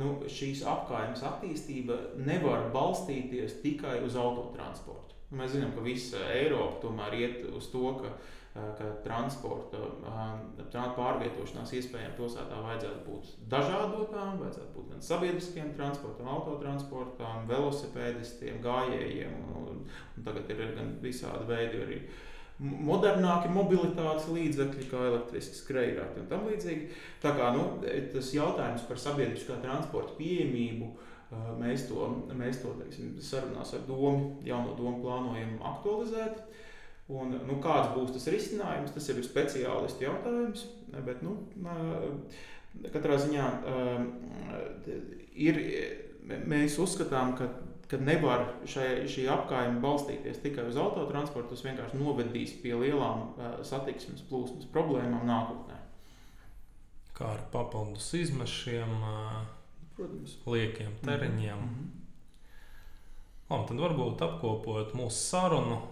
[0.00, 5.18] nu, šīs apgājumas attīstība nevar balstīties tikai uz autotransportu.
[5.36, 11.72] Mēs zinām, ka visa Eiropa tomēr iet uz to, ka, eh, ka transporta eh, pārvietošanās
[11.78, 19.38] iespējām pilsētā vajadzētu būt dažādotām, vajadzētu būt gan sabiedriskiem transportam, autotransportam, velosipēdistiem, gājējiem.
[19.56, 19.80] Un,
[20.18, 22.02] un tagad ir gan visādi veidi arī
[22.62, 26.90] modernāki mobilitātes līdzekļi, kā elektriski skrejrati un tam līdzīgi.
[27.24, 27.64] Tā kā nu,
[28.12, 30.90] tas jautājums par sabiedriskā transporta pieejamību.
[31.56, 32.04] Mēs to,
[32.36, 36.44] mēs to teiksim, sarunās ar domu, jauno domu plānojam aktualizēt.
[37.08, 40.66] Un, nu, kāds būs tas risinājums, tas jau ir speciālistu jautājums.
[41.04, 41.34] Bet, nu,
[42.94, 43.48] katrā ziņā
[45.34, 45.60] ir,
[46.46, 47.50] mēs uzskatām, ka
[47.92, 51.52] ka nevar šai, šī apgājuma balstīties tikai uz autotransportu.
[51.52, 53.34] Tas vienkārši novedīs pie lielām
[53.68, 55.76] satiksmes plūsmas problēmām nākotnē.
[57.12, 58.94] Kā ar papildus izmešiem,
[59.98, 60.38] Protams.
[60.46, 61.58] liekiem termiņiem.
[61.58, 61.90] Mm -hmm.
[63.52, 65.82] Un tad varbūt apkopot mūsu sarunu,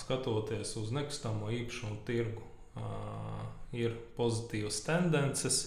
[0.00, 2.42] skatoties uz nekustamo īpašumu tirgu,
[3.76, 5.60] ir pozitīvas tendences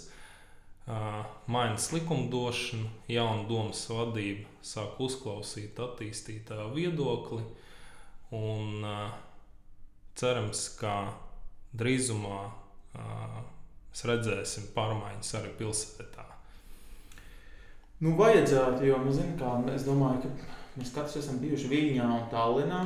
[1.48, 7.44] mainas likumdošana, jauna domas vadība sāk uzklausīt attīstītāju viedokli.
[8.34, 8.84] Un,
[10.18, 11.14] cerams, ka
[11.78, 12.40] drīzumā
[12.98, 16.26] mēs redzēsim pārmaiņas arī pilsētā.
[18.04, 22.26] Nu, vajadzētu, jo nu, zin, kā, es domāju, ka mēs katrs esam bijuši Viņā un
[22.34, 22.82] Tallinā.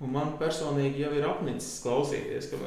[0.00, 2.58] Un man personīgi jau ir apnicis klausīties, ka,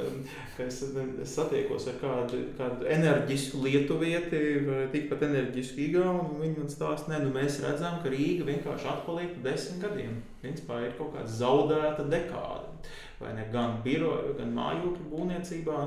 [0.53, 0.75] ka es,
[1.23, 6.38] es satiekos ar kādu, kādu enerģisku lietuvieti, vai tikpat enerģisku igaunu.
[6.43, 10.19] Viņi man stāsta, ka nu, mēs redzam, ka Rīga vienkārši atpaliek pa desmit gadiem.
[10.43, 12.69] Principā ir kaut kāda zaudēta dekāde.
[13.17, 15.81] Vai ne gan biroja, gan mājokļu būvniecībā.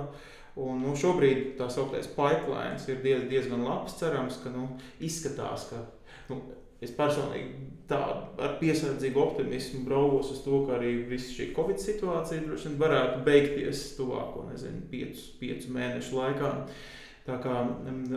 [0.66, 3.94] Un, nu, šobrīd tā sauktais pipeline ir diez, diezgan labs.
[4.00, 5.84] Cerams, ka nu, izskatās, ka
[6.32, 6.42] nu,
[6.84, 12.42] es personīgi tādu ar piesardzīgu optimismu braukos uz to, ka arī visa šī Covid situācija
[12.44, 16.52] droši vien varētu beigties tuvāko, nezinu, piecu, piecu mēnešu laikā.
[17.26, 17.52] Tā kā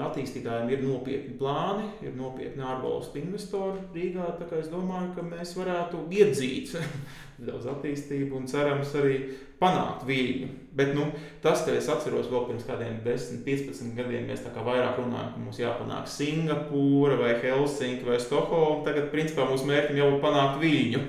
[0.06, 4.28] attīstītājiem ir nopietni plāni, ir nopietni ārvalstu investori Rīgā.
[4.60, 6.76] Es domāju, ka mēs varētu iedzīt
[7.48, 9.16] daudz attīstību un cerams arī
[9.58, 10.50] panākt viļņu.
[10.78, 11.08] Bet nu,
[11.42, 15.34] tas, ka es atceros vēl pirms kādiem 10, 15 gadiem, mēs tā kā vairāk runājam,
[15.34, 18.86] ka mums jāpanāk Singapūra vai Helsinki vai Stokholma.
[18.86, 21.04] Tagad, principā, mūsu mērķim jau ir panākt viļņu.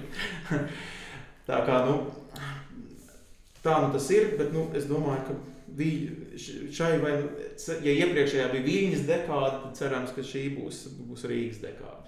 [1.52, 2.00] tā kā nu,
[3.60, 7.14] tā nu tas ir, bet nu, es domāju, ka šai vai,
[7.84, 12.06] ja iepriekšējā bija Viņas dekāda, tad cerams, ka šī būs, būs Rīgas dekāda.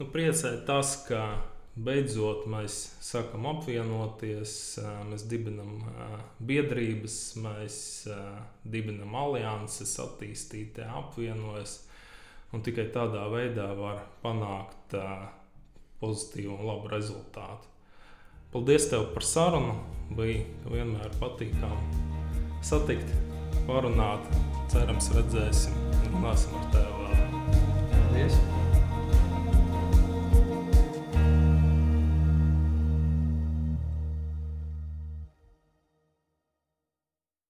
[0.00, 1.24] Nu, priecē tas, ka
[1.76, 4.54] beidzot mēs sākam apvienoties,
[5.10, 5.84] mēs dibinam
[6.40, 7.76] biedrības, mēs
[8.64, 11.82] dibinam alianses, attīstītē apvienojas.
[12.50, 14.96] Un tikai tādā veidā var panākt
[16.00, 17.68] pozitīvu un labu rezultātu.
[18.50, 19.76] Paldies tev par sarunu.
[20.10, 22.00] Bija vienmēr patīkami
[22.66, 23.12] satikt,
[23.68, 24.26] parunāt.
[24.70, 25.76] Cerams, redzēsim,
[26.10, 27.54] runāsim ar tevi vēl.
[27.94, 28.42] Paldies!